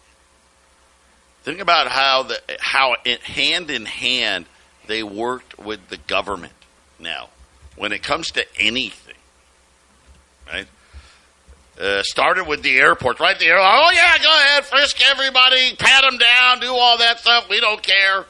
Think 1.42 1.60
about 1.60 1.88
how 1.88 2.24
the 2.24 2.40
how 2.60 2.96
it, 3.04 3.22
hand 3.22 3.70
in 3.70 3.86
hand 3.86 4.46
they 4.86 5.02
worked 5.02 5.58
with 5.58 5.88
the 5.88 5.96
government. 5.96 6.52
Now, 6.98 7.30
when 7.76 7.92
it 7.92 8.02
comes 8.02 8.30
to 8.32 8.44
anything, 8.58 9.14
right? 10.46 10.66
Uh, 11.80 12.02
started 12.02 12.46
with 12.46 12.62
the 12.62 12.76
airport, 12.76 13.20
right 13.20 13.38
there. 13.38 13.56
Oh 13.58 13.90
yeah, 13.94 14.18
go 14.18 14.30
ahead, 14.30 14.66
frisk 14.66 15.00
everybody, 15.10 15.74
pat 15.76 16.02
them 16.02 16.18
down, 16.18 16.60
do 16.60 16.74
all 16.74 16.98
that 16.98 17.20
stuff. 17.20 17.48
We 17.48 17.58
don't 17.60 17.82
care. 17.82 18.26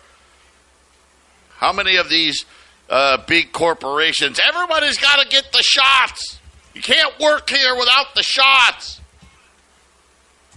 How 1.56 1.72
many 1.72 1.96
of 1.96 2.08
these 2.08 2.44
uh, 2.88 3.18
big 3.26 3.52
corporations? 3.52 4.38
Everybody's 4.46 4.98
got 4.98 5.20
to 5.20 5.28
get 5.28 5.50
the 5.52 5.62
shots. 5.62 6.38
You 6.74 6.80
can't 6.80 7.18
work 7.18 7.50
here 7.50 7.76
without 7.76 8.14
the 8.14 8.22
shots. 8.22 8.99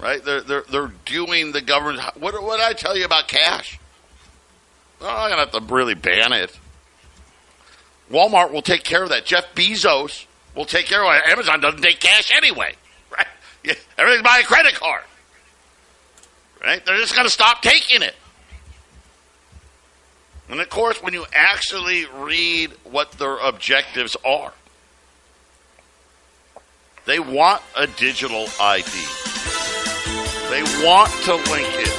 Right? 0.04 0.22
They're 0.22 0.42
they're 0.42 0.66
they're 0.70 0.92
doing 1.06 1.54
the 1.54 1.62
government. 1.62 2.02
What 2.20 2.34
what 2.44 2.58
did 2.58 2.66
I 2.66 2.74
tell 2.74 2.98
you 2.98 3.06
about 3.06 3.30
cash? 3.30 3.80
Well, 5.00 5.10
I'm 5.10 5.30
gonna 5.30 5.46
have 5.46 5.52
to 5.52 5.74
really 5.74 5.94
ban 5.94 6.34
it. 6.34 6.60
Walmart 8.12 8.52
will 8.52 8.62
take 8.62 8.84
care 8.84 9.04
of 9.04 9.10
that. 9.10 9.26
Jeff 9.26 9.56
Bezos 9.56 10.26
will 10.56 10.66
take 10.66 10.88
care 10.88 11.02
of 11.06 11.14
it. 11.16 11.32
Amazon 11.32 11.62
doesn't 11.62 11.82
take 11.82 12.00
cash 12.00 12.32
anyway. 12.36 12.76
Yeah, 13.66 13.76
everything's 13.98 14.24
by 14.24 14.40
a 14.40 14.44
credit 14.44 14.74
card. 14.74 15.04
Right? 16.62 16.86
They're 16.86 16.98
just 16.98 17.16
going 17.16 17.26
to 17.26 17.32
stop 17.32 17.62
taking 17.62 18.02
it. 18.02 18.14
And 20.50 20.60
of 20.60 20.70
course, 20.70 21.02
when 21.02 21.14
you 21.14 21.24
actually 21.34 22.06
read 22.14 22.72
what 22.84 23.14
their 23.14 23.38
objectives 23.38 24.18
are, 24.26 24.52
they 27.06 27.20
want 27.20 27.62
a 27.78 27.88
digital 27.88 28.48
ID. 28.60 29.43
They 30.54 30.62
want 30.86 31.10
to 31.26 31.34
link 31.50 31.66
it 31.82 31.94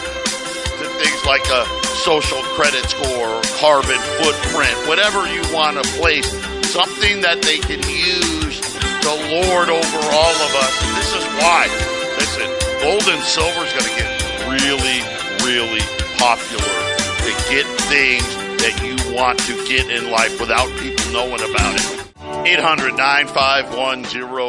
to 0.79 0.87
things 0.87 1.21
like 1.27 1.43
a 1.51 1.67
social 2.07 2.39
credit 2.55 2.87
score, 2.87 3.35
or 3.35 3.43
carbon 3.59 3.99
footprint, 4.23 4.79
whatever 4.87 5.27
you 5.27 5.43
want 5.51 5.75
to 5.75 5.83
place, 5.99 6.31
something 6.71 7.21
that 7.27 7.43
they 7.43 7.59
can 7.59 7.83
use 7.83 8.63
to 9.03 9.11
lord 9.11 9.75
over 9.75 9.99
all 10.15 10.37
of 10.39 10.53
us. 10.55 10.75
This 10.95 11.19
is 11.19 11.27
why. 11.43 11.67
Listen, 12.15 12.47
gold 12.79 13.03
and 13.11 13.19
silver 13.27 13.67
is 13.67 13.75
going 13.75 13.91
to 13.91 13.97
get 13.99 14.23
really, 14.47 15.03
really 15.43 15.83
popular 16.15 16.79
to 17.27 17.31
get 17.51 17.67
things 17.91 18.31
that 18.63 18.79
you 18.87 18.95
want 19.11 19.41
to 19.51 19.55
get 19.67 19.91
in 19.91 20.13
life 20.13 20.39
without 20.39 20.71
people 20.79 21.11
knowing 21.11 21.43
about 21.43 21.75
it. 21.75 22.05
800 22.47 22.95
951 22.95 24.05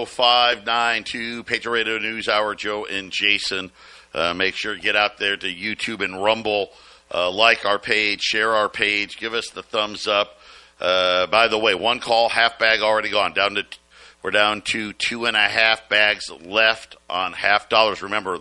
0592. 0.06 1.44
Patriot 1.44 1.74
Radio 1.74 1.98
News 1.98 2.30
Hour, 2.30 2.54
Joe 2.54 2.86
and 2.86 3.12
Jason. 3.12 3.72
Uh, 4.15 4.34
make 4.34 4.56
sure 4.56 4.73
to 4.73 4.80
get 4.80 4.95
out 4.95 5.17
there 5.17 5.36
to 5.36 5.47
YouTube 5.47 6.01
and 6.01 6.23
Rumble. 6.23 6.69
Uh, 7.13 7.30
like 7.30 7.65
our 7.65 7.78
page, 7.78 8.21
share 8.21 8.54
our 8.54 8.69
page, 8.69 9.17
give 9.17 9.34
us 9.34 9.49
the 9.49 9.62
thumbs 9.62 10.08
up. 10.08 10.39
Uh, 10.80 11.28
by 11.28 11.49
the 11.49 11.60
way, 11.60 11.75
one 11.75 11.99
call, 11.99 12.30
half 12.30 12.58
bag 12.58 12.80
already 12.80 13.10
gone. 13.10 13.34
Down 13.34 13.56
to 13.56 13.65
we're 14.23 14.32
down 14.32 14.62
to 14.62 14.93
two 14.93 15.25
and 15.25 15.38
a 15.38 15.47
half 15.47 15.88
bags 15.88 16.32
left 16.43 16.95
on 17.10 17.34
half 17.34 17.69
dollars. 17.69 18.01
Remember, 18.01 18.39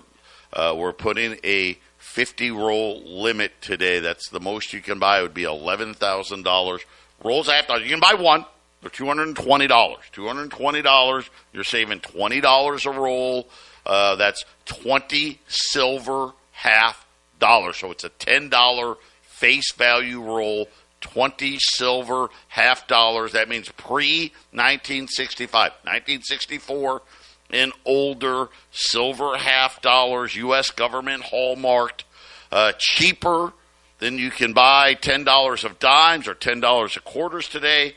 uh, 0.52 0.74
we're 0.76 0.94
putting 0.94 1.38
a 1.44 1.76
50 1.98 2.52
roll 2.52 3.02
limit 3.04 3.52
today. 3.60 3.98
That's 3.98 4.30
the 4.30 4.40
most 4.40 4.72
you 4.72 4.80
can 4.80 4.98
buy. 4.98 5.18
It 5.18 5.22
would 5.22 5.34
be 5.34 5.42
$11,000. 5.42 6.80
Rolls 7.22 7.48
half 7.48 7.66
dollars. 7.66 7.82
You 7.82 7.90
can 7.90 8.00
buy 8.00 8.14
one. 8.14 8.46
They're 8.80 8.90
$220. 8.90 9.34
$220. 9.34 11.28
You're 11.52 11.64
saving 11.64 12.00
$20 12.00 12.86
a 12.86 12.90
roll. 12.98 13.48
Uh, 13.86 14.16
that's 14.16 14.44
20 14.66 15.40
silver 15.46 16.32
half 16.52 17.06
dollars. 17.38 17.76
So 17.78 17.90
it's 17.90 18.04
a 18.04 18.10
$10 18.10 18.96
face 19.22 19.72
value 19.72 20.22
roll, 20.22 20.68
20 21.00 21.58
silver 21.58 22.28
half 22.48 22.86
dollars. 22.86 23.32
That 23.32 23.48
means 23.48 23.68
pre 23.70 24.32
1965. 24.52 25.72
1964 25.82 27.02
and 27.50 27.72
older, 27.84 28.48
silver 28.70 29.36
half 29.36 29.82
dollars, 29.82 30.34
U.S. 30.36 30.70
government 30.70 31.22
hallmarked, 31.24 32.04
uh, 32.50 32.72
cheaper 32.78 33.52
than 33.98 34.18
you 34.18 34.30
can 34.30 34.52
buy 34.52 34.94
$10 34.94 35.64
of 35.64 35.78
dimes 35.78 36.26
or 36.26 36.34
$10 36.34 36.96
of 36.96 37.04
quarters 37.04 37.48
today 37.48 37.94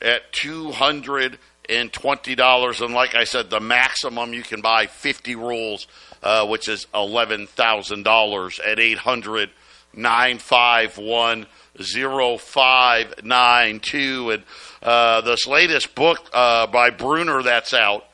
at 0.00 0.32
200 0.32 1.38
and 1.72 1.92
twenty 1.92 2.34
dollars. 2.34 2.80
And 2.80 2.94
like 2.94 3.14
I 3.14 3.24
said, 3.24 3.50
the 3.50 3.60
maximum 3.60 4.32
you 4.32 4.42
can 4.42 4.60
buy 4.60 4.86
fifty 4.86 5.34
rolls, 5.34 5.86
uh, 6.22 6.46
which 6.46 6.68
is 6.68 6.86
eleven 6.94 7.46
thousand 7.46 8.04
dollars 8.04 8.60
at 8.60 8.78
eight 8.78 8.98
hundred 8.98 9.50
nine 9.94 10.38
five 10.38 10.98
one 10.98 11.46
zero 11.80 12.36
five 12.36 13.24
nine 13.24 13.80
two. 13.80 14.30
And 14.30 14.42
uh, 14.82 15.20
this 15.22 15.46
latest 15.46 15.94
book 15.94 16.30
uh, 16.32 16.66
by 16.66 16.90
Bruner 16.90 17.42
that's 17.42 17.74
out, 17.74 18.04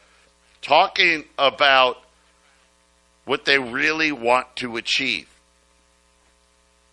talking 0.62 1.24
about 1.38 1.98
what 3.24 3.44
they 3.44 3.58
really 3.58 4.12
want 4.12 4.54
to 4.56 4.76
achieve. 4.76 5.28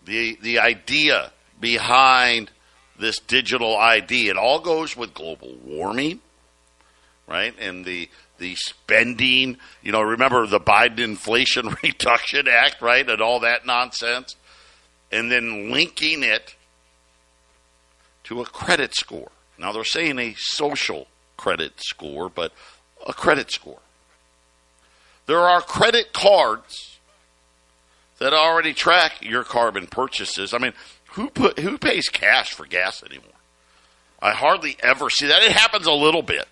The 0.04 0.38
the 0.42 0.58
idea 0.58 1.32
behind 1.60 2.50
this 2.98 3.18
digital 3.18 3.76
ID. 3.76 4.28
It 4.28 4.36
all 4.36 4.60
goes 4.60 4.96
with 4.96 5.12
global 5.14 5.54
warming 5.62 6.20
right? 7.26 7.54
And 7.58 7.84
the 7.84 8.08
the 8.38 8.54
spending, 8.56 9.56
you 9.82 9.92
know, 9.92 10.02
remember 10.02 10.46
the 10.46 10.60
Biden 10.60 10.98
Inflation 10.98 11.74
Reduction 11.82 12.46
Act, 12.48 12.82
right? 12.82 13.08
And 13.08 13.22
all 13.22 13.40
that 13.40 13.64
nonsense. 13.64 14.36
And 15.10 15.30
then 15.30 15.70
linking 15.70 16.22
it 16.22 16.54
to 18.24 18.42
a 18.42 18.44
credit 18.44 18.94
score. 18.94 19.30
Now 19.58 19.72
they're 19.72 19.84
saying 19.84 20.18
a 20.18 20.34
social 20.36 21.06
credit 21.36 21.74
score, 21.78 22.28
but 22.28 22.52
a 23.06 23.14
credit 23.14 23.50
score. 23.50 23.78
There 25.26 25.40
are 25.40 25.60
credit 25.60 26.12
cards 26.12 26.98
that 28.18 28.32
already 28.32 28.74
track 28.74 29.22
your 29.22 29.44
carbon 29.44 29.86
purchases. 29.86 30.52
I 30.52 30.58
mean, 30.58 30.72
who 31.12 31.30
put 31.30 31.58
who 31.58 31.78
pays 31.78 32.08
cash 32.08 32.52
for 32.52 32.66
gas 32.66 33.02
anymore? 33.02 33.30
I 34.20 34.32
hardly 34.32 34.76
ever 34.82 35.08
see 35.10 35.26
that. 35.28 35.42
It 35.42 35.52
happens 35.52 35.86
a 35.86 35.92
little 35.92 36.22
bit. 36.22 36.46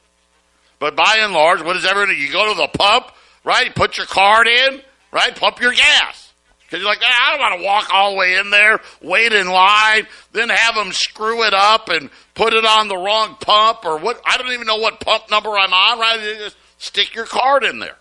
But 0.84 0.96
by 0.96 1.16
and 1.20 1.32
large, 1.32 1.62
what 1.62 1.76
is 1.76 1.86
everything? 1.86 2.18
You 2.18 2.30
go 2.30 2.52
to 2.52 2.60
the 2.60 2.68
pump, 2.68 3.06
right? 3.42 3.74
Put 3.74 3.96
your 3.96 4.06
card 4.06 4.46
in, 4.46 4.82
right? 5.12 5.34
Pump 5.34 5.58
your 5.58 5.72
gas. 5.72 6.34
Because 6.60 6.80
you're 6.80 6.90
like, 6.90 7.00
I 7.02 7.30
don't 7.30 7.40
want 7.40 7.58
to 7.58 7.64
walk 7.64 7.88
all 7.90 8.10
the 8.10 8.18
way 8.18 8.36
in 8.36 8.50
there, 8.50 8.82
wait 9.00 9.32
in 9.32 9.48
line, 9.48 10.06
then 10.32 10.50
have 10.50 10.74
them 10.74 10.92
screw 10.92 11.42
it 11.44 11.54
up 11.54 11.88
and 11.88 12.10
put 12.34 12.52
it 12.52 12.66
on 12.66 12.88
the 12.88 12.98
wrong 12.98 13.34
pump 13.40 13.86
or 13.86 13.96
what. 13.96 14.20
I 14.26 14.36
don't 14.36 14.52
even 14.52 14.66
know 14.66 14.76
what 14.76 15.00
pump 15.00 15.30
number 15.30 15.56
I'm 15.56 15.72
on, 15.72 15.98
right? 16.00 16.20
You 16.20 16.36
just 16.36 16.56
stick 16.76 17.14
your 17.14 17.24
card 17.24 17.64
in 17.64 17.78
there. 17.78 17.96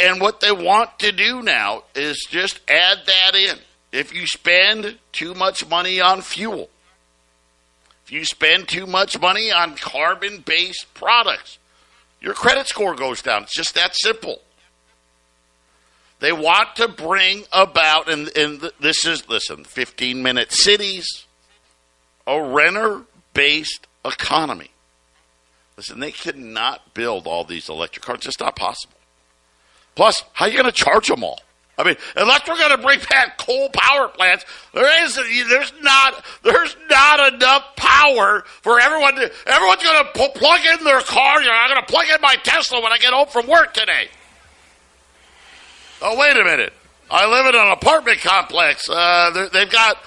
And 0.00 0.20
what 0.20 0.40
they 0.40 0.50
want 0.50 0.98
to 0.98 1.12
do 1.12 1.40
now 1.40 1.84
is 1.94 2.26
just 2.28 2.58
add 2.68 2.98
that 3.06 3.36
in. 3.36 3.58
If 3.92 4.12
you 4.12 4.26
spend 4.26 4.98
too 5.12 5.34
much 5.34 5.68
money 5.68 6.00
on 6.00 6.20
fuel, 6.20 6.68
if 8.06 8.12
you 8.12 8.24
spend 8.24 8.68
too 8.68 8.86
much 8.86 9.20
money 9.20 9.50
on 9.50 9.74
carbon 9.74 10.38
based 10.38 10.86
products, 10.94 11.58
your 12.20 12.34
credit 12.34 12.68
score 12.68 12.94
goes 12.94 13.20
down. 13.20 13.42
It's 13.42 13.56
just 13.56 13.74
that 13.74 13.96
simple. 13.96 14.40
They 16.20 16.30
want 16.30 16.76
to 16.76 16.86
bring 16.86 17.42
about, 17.52 18.08
and, 18.08 18.34
and 18.36 18.70
this 18.78 19.04
is, 19.04 19.28
listen, 19.28 19.64
15 19.64 20.22
minute 20.22 20.52
cities, 20.52 21.26
a 22.28 22.40
renter 22.40 23.02
based 23.34 23.88
economy. 24.04 24.70
Listen, 25.76 25.98
they 25.98 26.12
cannot 26.12 26.94
build 26.94 27.26
all 27.26 27.42
these 27.42 27.68
electric 27.68 28.04
cars. 28.04 28.18
It's 28.18 28.26
just 28.26 28.40
not 28.40 28.54
possible. 28.54 28.94
Plus, 29.96 30.22
how 30.32 30.44
are 30.44 30.48
you 30.48 30.56
going 30.56 30.66
to 30.66 30.72
charge 30.72 31.08
them 31.08 31.24
all? 31.24 31.40
I 31.78 31.84
mean, 31.84 31.96
unless 32.16 32.48
we're 32.48 32.56
going 32.56 32.70
to 32.70 32.78
bring 32.78 33.00
back 33.10 33.36
coal 33.36 33.68
power 33.70 34.08
plants, 34.08 34.44
there 34.72 35.04
is 35.04 35.14
there's 35.14 35.72
not 35.82 36.24
there's 36.42 36.76
not 36.88 37.34
enough 37.34 37.75
power 38.06 38.44
for 38.62 38.80
everyone. 38.80 39.14
To, 39.16 39.30
everyone's 39.46 39.82
going 39.82 40.04
to 40.04 40.38
plug 40.38 40.60
in 40.64 40.84
their 40.84 41.00
car. 41.00 41.40
You 41.40 41.48
know, 41.48 41.54
I'm 41.54 41.70
going 41.70 41.80
to 41.80 41.92
plug 41.92 42.06
in 42.08 42.20
my 42.20 42.36
Tesla 42.36 42.80
when 42.82 42.92
I 42.92 42.98
get 42.98 43.12
home 43.12 43.28
from 43.28 43.46
work 43.46 43.74
today. 43.74 44.08
Oh, 46.02 46.18
wait 46.18 46.36
a 46.36 46.44
minute! 46.44 46.72
I 47.10 47.26
live 47.26 47.46
in 47.46 47.60
an 47.60 47.68
apartment 47.68 48.20
complex. 48.20 48.88
Uh, 48.88 49.48
they've 49.52 49.70
got 49.70 49.98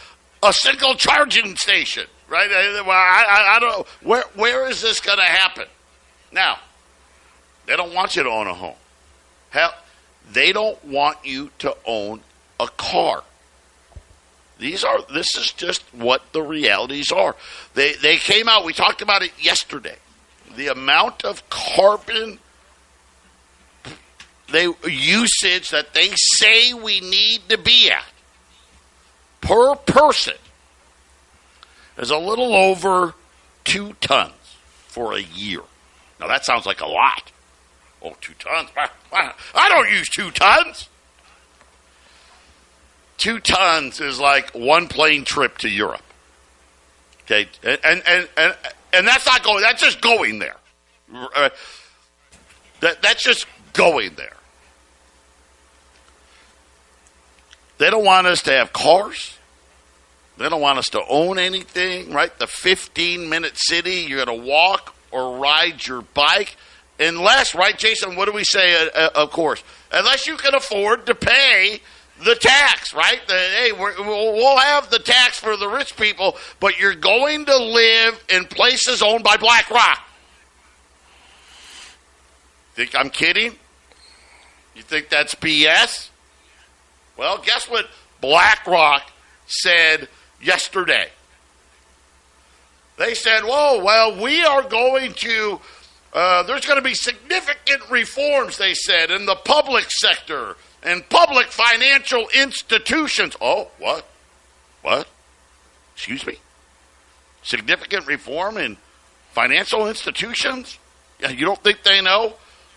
a 0.43 0.53
single 0.53 0.95
charging 0.95 1.55
station, 1.55 2.05
right? 2.27 2.49
I, 2.51 2.79
I, 2.79 3.55
I 3.55 3.59
don't 3.59 3.71
know 3.71 3.85
where 4.03 4.23
where 4.35 4.69
is 4.69 4.81
this 4.81 4.99
going 4.99 5.17
to 5.17 5.23
happen. 5.23 5.65
Now, 6.31 6.59
they 7.65 7.75
don't 7.75 7.93
want 7.93 8.15
you 8.15 8.23
to 8.23 8.29
own 8.29 8.47
a 8.47 8.53
home. 8.53 8.75
Hell 9.49 9.73
they 10.31 10.53
don't 10.53 10.83
want 10.85 11.17
you 11.23 11.49
to 11.59 11.75
own 11.85 12.21
a 12.59 12.67
car. 12.67 13.23
These 14.59 14.83
are 14.83 14.99
this 15.11 15.35
is 15.35 15.51
just 15.51 15.83
what 15.93 16.21
the 16.33 16.41
realities 16.41 17.11
are. 17.11 17.35
They 17.73 17.93
they 17.93 18.17
came 18.17 18.49
out, 18.49 18.65
we 18.65 18.73
talked 18.73 19.01
about 19.01 19.23
it 19.23 19.31
yesterday. 19.39 19.95
The 20.55 20.67
amount 20.67 21.23
of 21.23 21.49
carbon 21.49 22.39
they 24.51 24.67
usage 24.85 25.69
that 25.69 25.93
they 25.93 26.09
say 26.15 26.73
we 26.73 26.99
need 26.99 27.41
to 27.49 27.57
be 27.57 27.89
at 27.89 28.03
per 29.41 29.75
person 29.75 30.35
is 31.97 32.09
a 32.09 32.17
little 32.17 32.53
over 32.55 33.13
2 33.65 33.93
tons 34.01 34.33
for 34.87 35.13
a 35.13 35.21
year. 35.21 35.61
Now 36.19 36.27
that 36.27 36.45
sounds 36.45 36.65
like 36.65 36.81
a 36.81 36.87
lot. 36.87 37.31
Oh, 38.01 38.15
two 38.21 38.33
tons? 38.39 38.69
I 39.13 39.69
don't 39.69 39.89
use 39.89 40.09
two 40.09 40.31
tons. 40.31 40.88
Two 43.19 43.39
tons 43.39 43.99
is 43.99 44.19
like 44.19 44.51
one 44.51 44.87
plane 44.87 45.25
trip 45.25 45.59
to 45.59 45.69
Europe. 45.69 46.01
Okay, 47.23 47.47
and 47.63 48.01
and 48.07 48.29
and 48.37 48.55
and 48.93 49.07
that's 49.07 49.25
not 49.25 49.43
going. 49.43 49.61
That's 49.61 49.81
just 49.81 50.01
going 50.01 50.39
there. 50.39 50.55
Uh, 51.13 51.49
that 52.79 53.01
that's 53.01 53.23
just 53.23 53.45
going 53.73 54.15
there. 54.15 54.37
They 57.77 57.89
don't 57.89 58.05
want 58.05 58.25
us 58.25 58.41
to 58.43 58.53
have 58.53 58.73
cars. 58.73 59.37
They 60.37 60.47
don't 60.47 60.61
want 60.61 60.79
us 60.79 60.87
to 60.91 61.01
own 61.09 61.37
anything, 61.37 62.13
right? 62.13 62.37
The 62.39 62.47
15 62.47 63.27
minute 63.27 63.53
city, 63.55 64.05
you're 64.07 64.23
going 64.25 64.39
to 64.39 64.47
walk 64.47 64.95
or 65.11 65.37
ride 65.37 65.85
your 65.85 66.01
bike 66.01 66.55
unless, 66.99 67.53
right, 67.53 67.77
Jason? 67.77 68.15
What 68.15 68.25
do 68.25 68.31
we 68.31 68.45
say? 68.45 68.87
Uh, 68.87 68.89
uh, 68.95 69.09
of 69.15 69.31
course, 69.31 69.61
unless 69.91 70.27
you 70.27 70.37
can 70.37 70.55
afford 70.55 71.05
to 71.07 71.15
pay 71.15 71.81
the 72.23 72.35
tax, 72.35 72.93
right? 72.93 73.21
The, 73.27 73.33
hey, 73.33 73.71
we 73.71 74.03
will 74.03 74.57
have 74.57 74.89
the 74.89 74.99
tax 74.99 75.39
for 75.39 75.55
the 75.55 75.67
rich 75.67 75.95
people, 75.95 76.37
but 76.59 76.79
you're 76.79 76.95
going 76.95 77.45
to 77.45 77.57
live 77.57 78.23
in 78.29 78.45
places 78.45 79.01
owned 79.01 79.23
by 79.23 79.37
BlackRock. 79.37 80.05
Think 82.75 82.95
I'm 82.95 83.09
kidding? 83.09 83.55
You 84.75 84.81
think 84.81 85.09
that's 85.09 85.35
BS? 85.35 86.09
Well, 87.17 87.37
guess 87.39 87.69
what 87.69 87.87
BlackRock 88.21 89.11
said 89.47 90.07
yesterday. 90.41 91.09
They 92.97 93.13
said, 93.13 93.41
"Whoa, 93.43 93.83
well, 93.83 94.21
we 94.21 94.43
are 94.43 94.63
going 94.63 95.13
to. 95.13 95.59
Uh, 96.13 96.43
there's 96.43 96.65
going 96.65 96.77
to 96.77 96.83
be 96.83 96.93
significant 96.93 97.89
reforms." 97.89 98.57
They 98.57 98.73
said 98.73 99.09
in 99.11 99.25
the 99.25 99.35
public 99.35 99.89
sector 99.89 100.55
and 100.83 101.07
public 101.09 101.47
financial 101.47 102.27
institutions. 102.33 103.35
Oh, 103.41 103.69
what? 103.77 104.07
What? 104.81 105.07
Excuse 105.95 106.25
me. 106.25 106.37
Significant 107.43 108.07
reform 108.07 108.57
in 108.57 108.77
financial 109.31 109.87
institutions? 109.87 110.79
Yeah, 111.19 111.29
you 111.29 111.45
don't 111.45 111.63
think 111.63 111.83
they 111.83 112.01
know? 112.01 112.33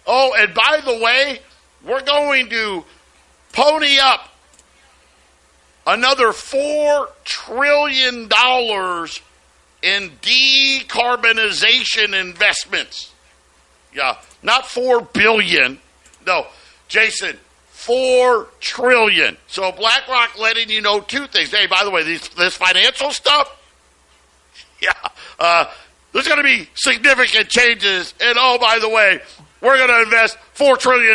Oh, 0.07 0.35
and 0.37 0.53
by 0.55 0.81
the 0.85 0.99
way, 0.99 1.41
we're 1.85 2.03
going 2.03 2.49
to 2.51 2.85
pony 3.53 3.99
up 4.01 4.29
another 5.87 6.29
$4 6.29 7.09
trillion 7.25 8.29
in 9.83 10.11
decarbonization 10.21 12.21
investments. 12.21 13.13
Yeah, 13.95 14.17
not 14.43 14.67
4 14.67 15.03
billion. 15.03 15.79
No, 16.27 16.47
Jason, 16.89 17.39
4 17.85 18.47
trillion. 18.61 19.37
So 19.49 19.73
BlackRock 19.73 20.39
letting 20.39 20.71
you 20.71 20.81
know 20.81 21.01
two 21.01 21.27
things. 21.27 21.51
Hey, 21.51 21.67
by 21.67 21.83
the 21.83 21.91
way, 21.91 22.05
these, 22.05 22.29
this 22.31 22.55
financial 22.55 23.11
stuff, 23.11 23.51
yeah, 24.81 24.93
uh, 25.41 25.65
there's 26.13 26.29
going 26.29 26.39
to 26.39 26.45
be 26.45 26.69
significant 26.75 27.49
changes. 27.49 28.15
And 28.21 28.39
oh, 28.39 28.59
by 28.61 28.79
the 28.79 28.89
way, 28.89 29.21
we're 29.61 29.79
going 29.79 29.89
to 29.89 30.03
invest 30.03 30.39
$4 30.55 30.79
trillion 30.79 31.15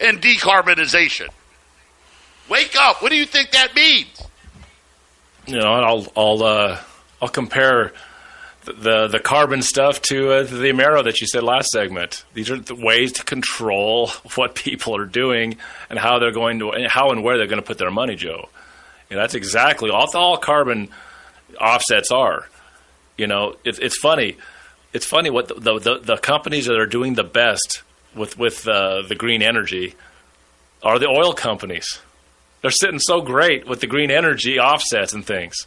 in 0.00 0.18
decarbonization. 0.20 1.28
Wake 2.48 2.74
up. 2.74 3.02
What 3.02 3.10
do 3.10 3.16
you 3.16 3.26
think 3.26 3.50
that 3.50 3.74
means? 3.74 4.22
You 5.46 5.58
know, 5.58 5.72
I'll 5.72 6.06
I'll 6.16 6.42
uh, 6.42 6.80
I'll 7.20 7.28
compare 7.28 7.92
the, 8.64 9.08
the, 9.08 9.18
carbon 9.18 9.62
stuff 9.62 10.00
to 10.02 10.32
uh, 10.32 10.42
the 10.44 10.70
Amero 10.70 11.04
that 11.04 11.20
you 11.20 11.26
said 11.26 11.42
last 11.42 11.70
segment. 11.70 12.24
These 12.34 12.50
are 12.50 12.58
the 12.58 12.74
ways 12.74 13.12
to 13.12 13.24
control 13.24 14.08
what 14.36 14.54
people 14.54 14.96
are 14.96 15.06
doing 15.06 15.56
and 15.90 15.98
how 15.98 16.18
they're 16.18 16.32
going 16.32 16.60
to 16.60 16.88
how 16.88 17.10
and 17.10 17.22
where 17.22 17.38
they're 17.38 17.46
going 17.46 17.60
to 17.60 17.66
put 17.66 17.78
their 17.78 17.90
money, 17.90 18.14
Joe. 18.16 18.48
Know, 19.10 19.18
that's 19.18 19.34
exactly 19.34 19.90
all 19.90 20.08
all 20.14 20.36
carbon 20.38 20.88
offsets 21.60 22.10
are. 22.10 22.48
You 23.16 23.26
know, 23.26 23.56
it's 23.64 23.78
it's 23.78 23.98
funny. 23.98 24.36
It's 24.92 25.06
funny 25.06 25.30
what 25.30 25.48
the, 25.48 25.78
the, 25.78 25.98
the 25.98 26.16
companies 26.18 26.66
that 26.66 26.78
are 26.78 26.86
doing 26.86 27.14
the 27.14 27.24
best 27.24 27.82
with 28.14 28.38
with 28.38 28.66
uh, 28.66 29.02
the 29.02 29.14
green 29.14 29.42
energy 29.42 29.94
are 30.82 30.98
the 30.98 31.08
oil 31.08 31.32
companies. 31.32 32.00
They're 32.60 32.70
sitting 32.70 33.00
so 33.00 33.20
great 33.20 33.66
with 33.66 33.80
the 33.80 33.86
green 33.86 34.10
energy 34.10 34.58
offsets 34.58 35.12
and 35.12 35.26
things. 35.26 35.66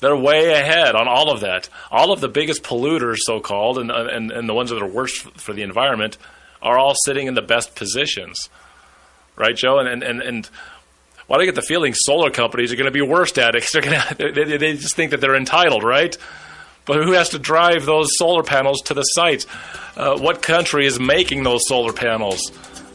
They're 0.00 0.16
way 0.16 0.52
ahead 0.52 0.94
on 0.94 1.08
all 1.08 1.30
of 1.30 1.40
that. 1.40 1.68
All 1.90 2.12
of 2.12 2.20
the 2.20 2.28
biggest 2.28 2.62
polluters, 2.62 3.18
so 3.18 3.40
called, 3.40 3.78
and, 3.78 3.90
and, 3.90 4.30
and 4.30 4.48
the 4.48 4.54
ones 4.54 4.70
that 4.70 4.82
are 4.82 4.88
worst 4.88 5.22
for 5.38 5.52
the 5.52 5.62
environment, 5.62 6.16
are 6.62 6.78
all 6.78 6.94
sitting 7.04 7.26
in 7.26 7.34
the 7.34 7.42
best 7.42 7.74
positions. 7.74 8.48
Right, 9.36 9.56
Joe? 9.56 9.78
And, 9.78 10.02
and, 10.02 10.20
and, 10.20 10.44
do 10.44 11.34
I 11.34 11.44
get 11.44 11.54
the 11.54 11.62
feeling 11.62 11.94
solar 11.94 12.30
companies 12.30 12.72
are 12.72 12.76
going 12.76 12.86
to 12.86 12.90
be 12.90 13.02
worst 13.02 13.38
at 13.38 13.54
it? 13.54 13.64
They're 13.72 13.82
to, 13.82 14.32
they, 14.32 14.56
they 14.56 14.72
just 14.76 14.96
think 14.96 15.12
that 15.12 15.20
they're 15.20 15.36
entitled, 15.36 15.84
right? 15.84 16.16
But 16.86 17.04
who 17.04 17.12
has 17.12 17.28
to 17.30 17.38
drive 17.38 17.84
those 17.86 18.16
solar 18.18 18.42
panels 18.42 18.80
to 18.82 18.94
the 18.94 19.02
site? 19.02 19.46
Uh, 19.96 20.18
what 20.18 20.42
country 20.42 20.86
is 20.86 20.98
making 20.98 21.44
those 21.44 21.68
solar 21.68 21.92
panels? 21.92 22.50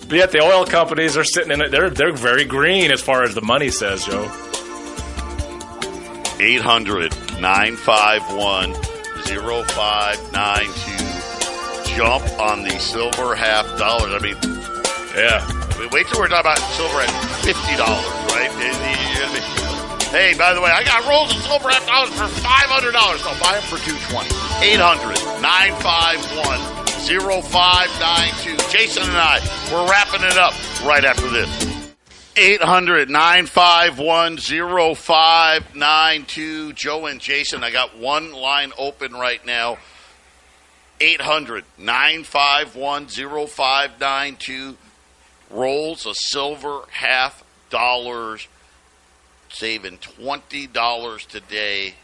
But 0.09 0.17
yet 0.17 0.31
the 0.31 0.41
oil 0.41 0.65
companies 0.65 1.17
are 1.17 1.23
sitting 1.23 1.51
in 1.51 1.61
it. 1.61 1.71
They're 1.71 1.89
they're 1.89 2.11
very 2.11 2.45
green 2.45 2.91
as 2.91 3.01
far 3.01 3.23
as 3.23 3.33
the 3.33 3.41
money 3.41 3.69
says, 3.69 4.05
Joe. 4.05 4.29
800 6.39 7.11
951 7.39 8.73
0592. 9.25 11.95
Jump 11.95 12.23
on 12.39 12.63
the 12.63 12.77
silver 12.79 13.35
half 13.35 13.65
dollars. 13.77 14.13
I 14.13 14.19
mean, 14.19 14.35
Yeah. 15.15 15.45
I 15.47 15.49
mean, 15.79 15.89
wait 15.91 16.07
till 16.07 16.19
we're 16.19 16.27
talking 16.27 16.51
about 16.51 16.59
silver 16.75 16.99
at 17.01 17.09
$50, 17.43 18.03
right? 18.35 18.51
And 18.51 18.75
you- 18.83 19.21
you- 19.21 19.29
Hey, 20.11 20.33
by 20.37 20.53
the 20.53 20.61
way, 20.61 20.71
I 20.71 20.83
got 20.83 21.05
rolls 21.07 21.33
of 21.35 21.41
silver 21.43 21.69
half 21.69 21.85
dollars 21.87 22.09
for 22.11 22.27
$500. 22.27 23.25
I'll 23.25 23.35
buy 23.39 23.53
them 23.53 23.63
for 23.63 23.77
220 23.79 24.29
800 24.63 25.17
951 25.41 26.59
0592. 27.05 28.57
Jason 28.69 29.03
and 29.03 29.17
I, 29.17 29.39
we're 29.71 29.85
wrapping 29.89 30.23
it 30.23 30.37
up 30.37 30.53
right 30.85 31.03
after 31.05 31.29
this. 31.29 31.49
800 32.37 33.09
951 33.09 34.37
0592. 34.95 36.73
Joe 36.73 37.05
and 37.05 37.21
Jason, 37.21 37.63
I 37.63 37.71
got 37.71 37.97
one 37.97 38.33
line 38.33 38.73
open 38.77 39.13
right 39.13 39.45
now. 39.45 39.77
800 40.99 41.63
951 41.77 43.07
0592. 43.07 44.75
Rolls 45.49 46.05
of 46.05 46.15
silver 46.17 46.81
half 46.91 47.41
dollars, 47.69 48.47
saving 49.49 49.97
$20 49.99 51.27
today 51.27 51.95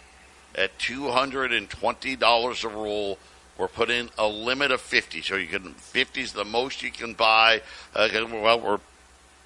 at 0.55 0.77
$220 0.79 2.63
a 2.63 2.67
roll. 2.69 3.17
We're 3.57 3.67
putting 3.67 4.09
a 4.17 4.27
limit 4.27 4.71
of 4.71 4.79
50, 4.79 5.21
so 5.21 5.35
you 5.35 5.47
can 5.47 5.73
50 5.73 6.21
is 6.21 6.31
the 6.33 6.45
most 6.45 6.81
you 6.81 6.91
can 6.91 7.13
buy. 7.13 7.61
Uh, 7.93 8.07
well, 8.31 8.59
we're 8.59 8.79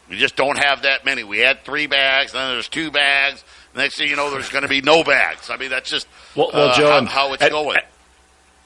we 0.10 0.18
just 0.18 0.36
don't 0.36 0.58
have 0.58 0.84
that 0.84 1.06
many. 1.06 1.24
We 1.24 1.39
had 1.39 1.64
three 1.64 1.88
bags, 1.88 2.34
then 2.34 2.51
there's 2.51 2.70
two 2.70 2.91
bags. 2.91 3.43
Next 3.76 3.97
thing 3.97 4.10
you 4.10 4.16
know, 4.16 4.30
there's 4.32 4.49
going 4.49 4.62
to 4.62 4.70
be 4.70 4.82
no 4.82 5.03
bags. 5.03 5.49
I 5.49 5.58
mean, 5.58 5.70
that's 5.70 5.89
just 5.89 6.08
Well, 6.36 6.51
well 6.53 6.70
uh, 6.70 6.78
Joe, 6.78 6.89
how, 6.89 7.06
how 7.06 7.34
it's 7.34 7.43
at, 7.43 7.51
going. 7.51 7.78
At, 7.78 7.88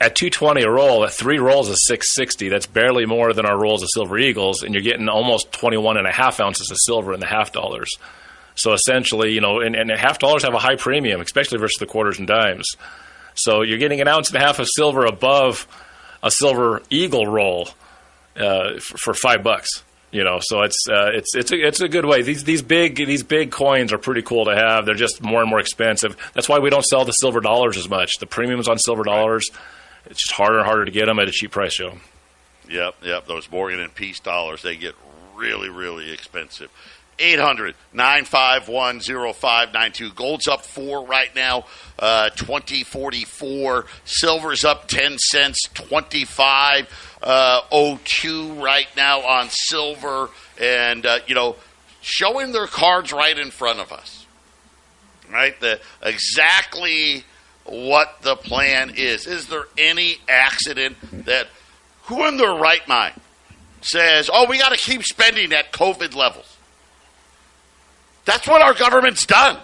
at 0.02 0.16
220 0.16 0.62
a 0.62 0.70
roll, 0.70 1.04
at 1.04 1.14
three 1.14 1.40
rolls 1.40 1.70
is 1.70 1.86
660. 1.88 2.50
That's 2.50 2.68
barely 2.68 3.06
more 3.06 3.34
than 3.34 3.46
our 3.46 3.58
rolls 3.58 3.82
of 3.82 3.90
Silver 3.92 4.18
Eagles, 4.18 4.64
and 4.64 4.74
you're 4.74 4.84
getting 4.84 5.10
almost 5.10 5.52
21 5.52 5.98
and 5.98 6.08
a 6.08 6.12
half 6.12 6.40
ounces 6.40 6.70
of 6.72 6.78
silver 6.80 7.14
in 7.14 7.20
the 7.20 7.26
half 7.26 7.52
dollars. 7.52 7.90
So 8.56 8.74
essentially, 8.74 9.32
you 9.32 9.42
know, 9.42 9.62
and, 9.62 9.76
and 9.76 9.90
half 9.90 10.20
dollars 10.20 10.44
have 10.44 10.54
a 10.54 10.60
high 10.60 10.76
premium, 10.76 11.22
especially 11.22 11.58
versus 11.60 11.80
the 11.80 11.86
quarters 11.86 12.20
and 12.20 12.28
dimes. 12.28 12.68
So 13.34 13.62
you're 13.62 13.78
getting 13.78 14.02
an 14.02 14.08
ounce 14.08 14.30
and 14.30 14.38
a 14.38 14.46
half 14.46 14.60
of 14.60 14.68
silver 14.70 15.06
above 15.06 15.68
a 16.22 16.30
Silver 16.30 16.82
Eagle 16.90 17.26
roll 17.26 17.70
uh, 18.36 18.80
for, 18.80 18.98
for 18.98 19.14
five 19.14 19.44
bucks. 19.44 19.84
You 20.12 20.24
know, 20.24 20.40
so 20.42 20.62
it's 20.64 20.88
uh, 20.90 21.12
it's 21.14 21.36
it's 21.36 21.52
a, 21.52 21.68
it's 21.68 21.82
a 21.82 21.88
good 21.88 22.06
way. 22.06 22.24
These 22.24 22.44
these 22.44 22.64
big 22.64 22.96
these 22.96 23.22
big 23.22 23.52
coins 23.52 23.94
are 23.94 24.00
pretty 24.00 24.24
cool 24.24 24.46
to 24.46 24.56
have. 24.56 24.86
They're 24.86 24.96
just 24.96 25.22
more 25.22 25.42
and 25.42 25.50
more 25.50 25.60
expensive. 25.60 26.18
That's 26.34 26.50
why 26.50 26.58
we 26.58 26.72
don't 26.72 26.84
sell 26.86 27.06
the 27.06 27.12
silver 27.12 27.42
dollars 27.42 27.78
as 27.78 27.88
much. 27.88 28.18
The 28.20 28.26
premiums 28.26 28.68
on 28.68 28.80
silver 28.80 29.04
dollars, 29.04 29.52
it's 30.08 30.20
just 30.20 30.32
harder 30.32 30.58
and 30.58 30.66
harder 30.66 30.86
to 30.86 30.92
get 30.92 31.06
them 31.06 31.20
at 31.20 31.28
a 31.28 31.32
cheap 31.32 31.52
price, 31.52 31.76
Joe. 31.76 31.94
Yep, 32.70 32.96
yep. 33.04 33.28
Those 33.28 33.50
Morgan 33.52 33.80
and 33.80 33.94
Peace 33.94 34.20
dollars, 34.20 34.64
they 34.64 34.76
get 34.76 34.96
really, 35.36 35.70
really 35.70 36.12
expensive. 36.12 36.72
800 37.20 37.76
951 37.94 39.02
0592. 39.02 40.12
Gold's 40.14 40.48
up 40.48 40.66
four 40.66 41.06
right 41.06 41.34
now, 41.36 41.66
uh, 41.98 42.30
2044. 42.32 43.86
Silver's 44.06 44.64
up 44.64 44.88
10 44.88 45.18
cents, 45.18 45.64
25 45.74 47.18
uh, 47.22 47.62
02 47.72 48.54
right 48.54 48.88
now 48.96 49.22
on 49.22 49.50
silver. 49.50 50.30
And, 50.60 51.06
uh, 51.06 51.20
you 51.28 51.36
know, 51.36 51.56
showing 52.02 52.52
their 52.52 52.68
cards 52.68 53.12
right 53.12 53.38
in 53.38 53.52
front 53.52 53.80
of 53.80 53.92
us. 53.92 54.26
Right? 55.32 55.60
The 55.60 55.80
Exactly 56.02 57.24
what 57.66 58.22
the 58.22 58.36
plan 58.36 58.94
is. 58.96 59.28
Is 59.28 59.48
there 59.48 59.66
any 59.78 60.18
accident 60.28 60.98
that 61.26 61.48
who 62.04 62.26
in 62.28 62.38
their 62.38 62.54
right 62.54 62.86
mind 62.88 63.14
says, 63.82 64.30
oh, 64.34 64.48
we 64.50 64.58
got 64.58 64.70
to 64.70 64.78
keep 64.78 65.04
spending 65.04 65.54
at 65.54 65.72
COVID 65.72 66.16
levels? 66.16 66.58
That's 68.30 68.48
what 68.48 68.62
our 68.62 68.76
government's 68.76 69.26
done. 69.26 69.58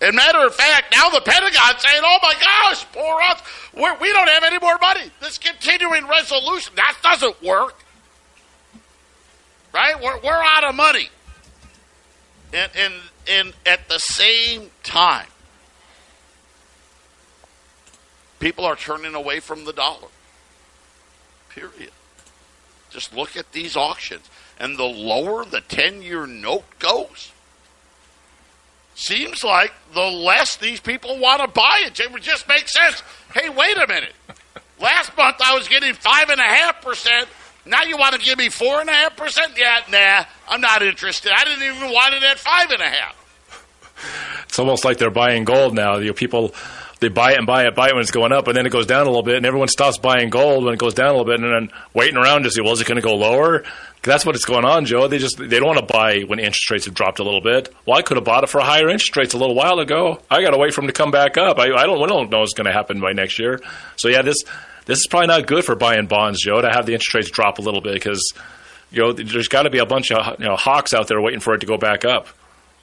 And 0.00 0.16
matter 0.16 0.44
of 0.44 0.54
fact, 0.54 0.92
now 0.92 1.08
the 1.08 1.20
Pentagon's 1.20 1.80
saying, 1.80 2.02
oh 2.04 2.18
my 2.20 2.34
gosh, 2.34 2.84
poor 2.92 3.20
us. 3.30 3.42
We're, 3.72 3.96
we 3.98 4.12
don't 4.12 4.28
have 4.28 4.42
any 4.42 4.58
more 4.58 4.76
money. 4.78 5.10
This 5.20 5.38
continuing 5.38 6.08
resolution, 6.08 6.72
that 6.74 6.96
doesn't 7.04 7.40
work. 7.42 7.76
Right? 9.72 9.94
We're, 10.02 10.18
we're 10.18 10.32
out 10.32 10.64
of 10.64 10.74
money. 10.74 11.08
And, 12.52 12.70
and, 12.76 12.94
and 13.28 13.54
at 13.64 13.88
the 13.88 13.98
same 13.98 14.70
time, 14.82 15.28
people 18.40 18.64
are 18.64 18.76
turning 18.76 19.14
away 19.14 19.38
from 19.38 19.64
the 19.64 19.72
dollar. 19.72 20.08
Period. 21.50 21.92
Just 22.90 23.14
look 23.14 23.36
at 23.36 23.52
these 23.52 23.76
auctions. 23.76 24.28
And 24.58 24.78
the 24.78 24.84
lower 24.84 25.44
the 25.44 25.60
10 25.60 26.02
year 26.02 26.26
note 26.26 26.64
goes, 26.78 27.32
seems 28.94 29.44
like 29.44 29.72
the 29.94 30.00
less 30.00 30.56
these 30.56 30.80
people 30.80 31.18
want 31.18 31.42
to 31.42 31.48
buy 31.48 31.82
it. 31.84 32.00
It 32.00 32.10
would 32.12 32.22
just 32.22 32.48
make 32.48 32.68
sense. 32.68 33.02
Hey, 33.34 33.48
wait 33.48 33.76
a 33.76 33.86
minute. 33.86 34.14
Last 34.80 35.16
month 35.16 35.36
I 35.40 35.54
was 35.54 35.68
getting 35.68 35.92
5.5%. 35.92 37.26
Now 37.66 37.82
you 37.82 37.96
want 37.96 38.14
to 38.14 38.20
give 38.20 38.38
me 38.38 38.48
four 38.48 38.80
and 38.80 38.88
a 38.88 38.92
half 38.92 39.16
percent? 39.16 39.52
Yeah, 39.56 39.80
nah, 39.90 40.24
I'm 40.48 40.60
not 40.60 40.82
interested. 40.82 41.32
I 41.34 41.44
didn't 41.44 41.64
even 41.64 41.92
want 41.92 42.14
it 42.14 42.22
at 42.22 42.38
5.5. 42.38 43.12
It's 44.44 44.58
almost 44.58 44.84
like 44.84 44.98
they're 44.98 45.10
buying 45.10 45.44
gold 45.44 45.74
now. 45.74 45.96
You 45.96 46.08
know, 46.08 46.12
people 46.12 46.54
they 47.00 47.08
buy 47.08 47.32
it 47.32 47.38
and 47.38 47.46
buy 47.46 47.66
it, 47.66 47.74
buy 47.74 47.88
it 47.88 47.94
when 47.94 48.00
it's 48.00 48.10
going 48.10 48.32
up, 48.32 48.48
and 48.48 48.56
then 48.56 48.64
it 48.64 48.70
goes 48.70 48.86
down 48.86 49.02
a 49.02 49.10
little 49.10 49.22
bit, 49.22 49.36
and 49.36 49.44
everyone 49.44 49.68
stops 49.68 49.98
buying 49.98 50.30
gold 50.30 50.64
when 50.64 50.72
it 50.72 50.78
goes 50.78 50.94
down 50.94 51.08
a 51.08 51.10
little 51.10 51.26
bit, 51.26 51.40
and 51.40 51.52
then 51.52 51.76
waiting 51.92 52.16
around 52.16 52.44
to 52.44 52.50
see, 52.50 52.62
well, 52.62 52.72
is 52.72 52.80
it 52.80 52.86
going 52.86 52.96
to 52.96 53.02
go 53.02 53.14
lower? 53.14 53.64
That's 54.06 54.24
what 54.24 54.34
it's 54.34 54.44
going 54.44 54.64
on, 54.64 54.86
Joe. 54.86 55.08
They 55.08 55.18
just 55.18 55.36
they 55.36 55.58
don't 55.58 55.66
want 55.66 55.80
to 55.80 55.92
buy 55.92 56.20
when 56.20 56.38
interest 56.38 56.70
rates 56.70 56.86
have 56.86 56.94
dropped 56.94 57.18
a 57.18 57.24
little 57.24 57.40
bit. 57.40 57.74
Well, 57.84 57.98
I 57.98 58.02
could 58.02 58.16
have 58.16 58.24
bought 58.24 58.44
it 58.44 58.48
for 58.48 58.60
higher 58.60 58.88
interest 58.88 59.16
rates 59.16 59.34
a 59.34 59.38
little 59.38 59.54
while 59.54 59.78
ago. 59.80 60.20
I 60.30 60.42
got 60.42 60.50
to 60.50 60.58
wait 60.58 60.72
for 60.72 60.80
them 60.80 60.88
to 60.88 60.94
come 60.94 61.10
back 61.10 61.36
up. 61.36 61.58
I, 61.58 61.74
I 61.74 61.84
don't 61.84 62.02
I 62.02 62.06
don't 62.06 62.30
know 62.30 62.40
what's 62.40 62.54
going 62.54 62.66
to 62.66 62.72
happen 62.72 63.00
by 63.00 63.12
next 63.12 63.38
year. 63.38 63.60
So 63.96 64.08
yeah, 64.08 64.22
this 64.22 64.44
this 64.86 65.00
is 65.00 65.06
probably 65.08 65.26
not 65.26 65.46
good 65.46 65.64
for 65.64 65.74
buying 65.74 66.06
bonds, 66.06 66.42
Joe, 66.42 66.60
to 66.60 66.70
have 66.70 66.86
the 66.86 66.92
interest 66.92 67.14
rates 67.14 67.30
drop 67.30 67.58
a 67.58 67.62
little 67.62 67.80
bit 67.80 67.94
because 67.94 68.32
you 68.90 69.02
know 69.02 69.12
there's 69.12 69.48
got 69.48 69.64
to 69.64 69.70
be 69.70 69.78
a 69.78 69.86
bunch 69.86 70.12
of 70.12 70.38
you 70.40 70.46
know 70.46 70.56
hawks 70.56 70.94
out 70.94 71.08
there 71.08 71.20
waiting 71.20 71.40
for 71.40 71.54
it 71.54 71.58
to 71.58 71.66
go 71.66 71.76
back 71.76 72.04
up, 72.04 72.28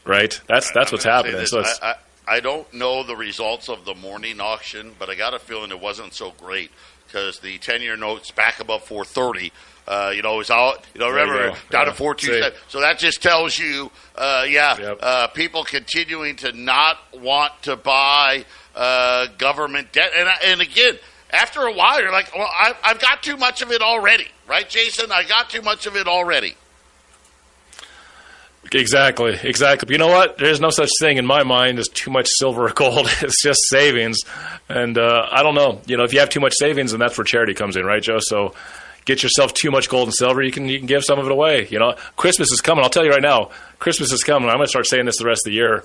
right? 0.06 0.40
That's 0.48 0.72
that's 0.72 0.92
what's 0.92 1.06
happening. 1.06 1.46
So 1.46 1.62
I, 1.62 1.76
I, 1.82 1.96
I 2.36 2.40
don't 2.42 2.72
know 2.74 3.04
the 3.04 3.16
results 3.16 3.70
of 3.70 3.86
the 3.86 3.96
morning 3.96 4.42
auction, 4.42 4.96
but 5.00 5.10
I 5.10 5.16
got 5.16 5.34
a 5.34 5.40
feeling 5.40 5.72
it 5.72 5.80
wasn't 5.80 6.14
so 6.14 6.32
great 6.38 6.72
because 7.08 7.40
the 7.40 7.58
ten-year 7.60 7.96
notes 7.96 8.32
back 8.32 8.60
above 8.60 8.84
430. 8.84 9.52
Uh, 9.88 10.12
you 10.16 10.22
know, 10.22 10.40
it's 10.40 10.50
all 10.50 10.76
you 10.94 11.00
know. 11.00 11.12
There 11.14 11.26
you 11.26 11.32
Remember, 11.32 11.58
down 11.70 11.86
Yeah. 11.86 11.92
to 11.92 11.94
four 11.94 12.16
two 12.16 12.28
seven. 12.40 12.54
So 12.70 12.80
that 12.82 13.00
just 13.00 13.22
tells 13.22 13.58
you, 13.60 13.92
uh, 14.16 14.46
yeah, 14.48 14.78
Yep. 14.80 15.00
uh, 15.02 15.28
people 15.28 15.64
continuing 15.66 16.38
to 16.38 16.52
not 16.54 16.98
want 17.14 17.52
to 17.64 17.76
buy 17.76 18.46
uh, 18.76 19.28
government 19.38 19.92
debt, 19.92 20.12
and 20.16 20.30
and 20.46 20.62
again, 20.62 20.98
after 21.32 21.62
a 21.68 21.72
while, 21.74 22.02
you're 22.02 22.12
like, 22.14 22.34
well, 22.36 22.48
I, 22.50 22.74
I've 22.84 23.00
got 23.00 23.24
too 23.24 23.36
much 23.38 23.62
of 23.62 23.72
it 23.72 23.82
already, 23.82 24.28
right, 24.48 24.70
Jason? 24.70 25.12
I 25.12 25.24
got 25.24 25.50
too 25.50 25.62
much 25.62 25.86
of 25.86 25.96
it 25.98 26.08
already. 26.08 26.56
Exactly, 28.72 29.38
exactly. 29.44 29.86
But 29.88 29.92
you 29.92 29.98
know 29.98 30.08
what? 30.08 30.38
There's 30.38 30.60
no 30.62 30.70
such 30.70 30.90
thing 31.00 31.18
in 31.18 31.26
my 31.26 31.44
mind 31.44 31.78
as 31.80 31.90
too 31.90 32.10
much 32.10 32.28
silver 32.30 32.66
or 32.68 32.72
gold. 32.74 33.08
It's 33.22 33.44
just 33.44 33.60
savings, 33.68 34.20
and 34.70 34.98
uh, 34.98 35.28
I 35.30 35.44
don't 35.44 35.54
know. 35.56 35.82
You 35.86 35.98
know, 35.98 36.04
if 36.04 36.14
you 36.14 36.20
have 36.20 36.30
too 36.30 36.40
much 36.40 36.54
savings, 36.56 36.92
then 36.92 37.00
that's 37.00 37.18
where 37.18 37.26
charity 37.26 37.54
comes 37.54 37.76
in, 37.76 37.86
right, 37.86 38.02
Joe? 38.02 38.20
So 38.20 38.56
get 39.06 39.24
yourself 39.24 39.54
too 39.54 39.72
much 39.72 39.90
gold 39.90 40.08
and 40.08 40.14
silver, 40.14 40.42
you 40.42 40.52
can 40.52 40.68
you 40.68 40.78
can 40.78 40.88
give 40.88 41.04
some 41.04 41.20
of 41.20 41.26
it 41.26 41.32
away. 41.32 41.68
You 41.70 41.80
know, 41.80 41.96
Christmas 42.16 42.52
is 42.52 42.62
coming. 42.62 42.84
I'll 42.84 42.90
tell 42.90 43.06
you 43.06 43.12
right 43.12 43.22
now, 43.22 43.50
Christmas 43.80 44.12
is 44.12 44.24
coming. 44.24 44.50
I'm 44.50 44.56
going 44.56 44.66
to 44.66 44.70
start 44.70 44.88
saying 44.88 45.06
this 45.06 45.18
the 45.18 45.26
rest 45.26 45.42
of 45.46 45.52
the 45.52 45.56
year. 45.56 45.84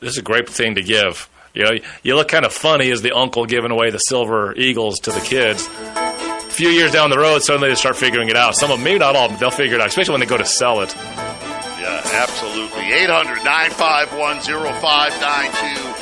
This 0.00 0.10
is 0.10 0.18
a 0.18 0.22
great 0.22 0.48
thing 0.48 0.74
to 0.74 0.82
give. 0.82 1.28
You 1.54 1.64
know, 1.64 1.70
you 2.02 2.16
look 2.16 2.28
kind 2.28 2.44
of 2.44 2.52
funny 2.52 2.90
as 2.90 3.02
the 3.02 3.12
uncle 3.12 3.44
giving 3.44 3.70
away 3.70 3.90
the 3.90 3.98
silver 3.98 4.54
eagles 4.54 4.98
to 5.00 5.12
the 5.12 5.20
kids. 5.20 5.68
A 5.68 6.54
few 6.54 6.68
years 6.68 6.92
down 6.92 7.10
the 7.10 7.18
road, 7.18 7.42
suddenly 7.42 7.68
they 7.68 7.74
start 7.74 7.96
figuring 7.96 8.28
it 8.28 8.36
out. 8.36 8.56
Some 8.56 8.70
of 8.70 8.78
them, 8.78 8.84
maybe 8.84 8.98
not 8.98 9.16
all 9.16 9.28
them, 9.28 9.38
they'll 9.38 9.50
figure 9.50 9.76
it 9.76 9.80
out, 9.80 9.88
especially 9.88 10.12
when 10.12 10.20
they 10.20 10.26
go 10.26 10.38
to 10.38 10.44
sell 10.44 10.80
it. 10.80 10.94
Yeah, 10.96 12.02
absolutely. 12.12 12.92
800 12.92 13.44
951 13.44 14.40
0592. 14.40 16.01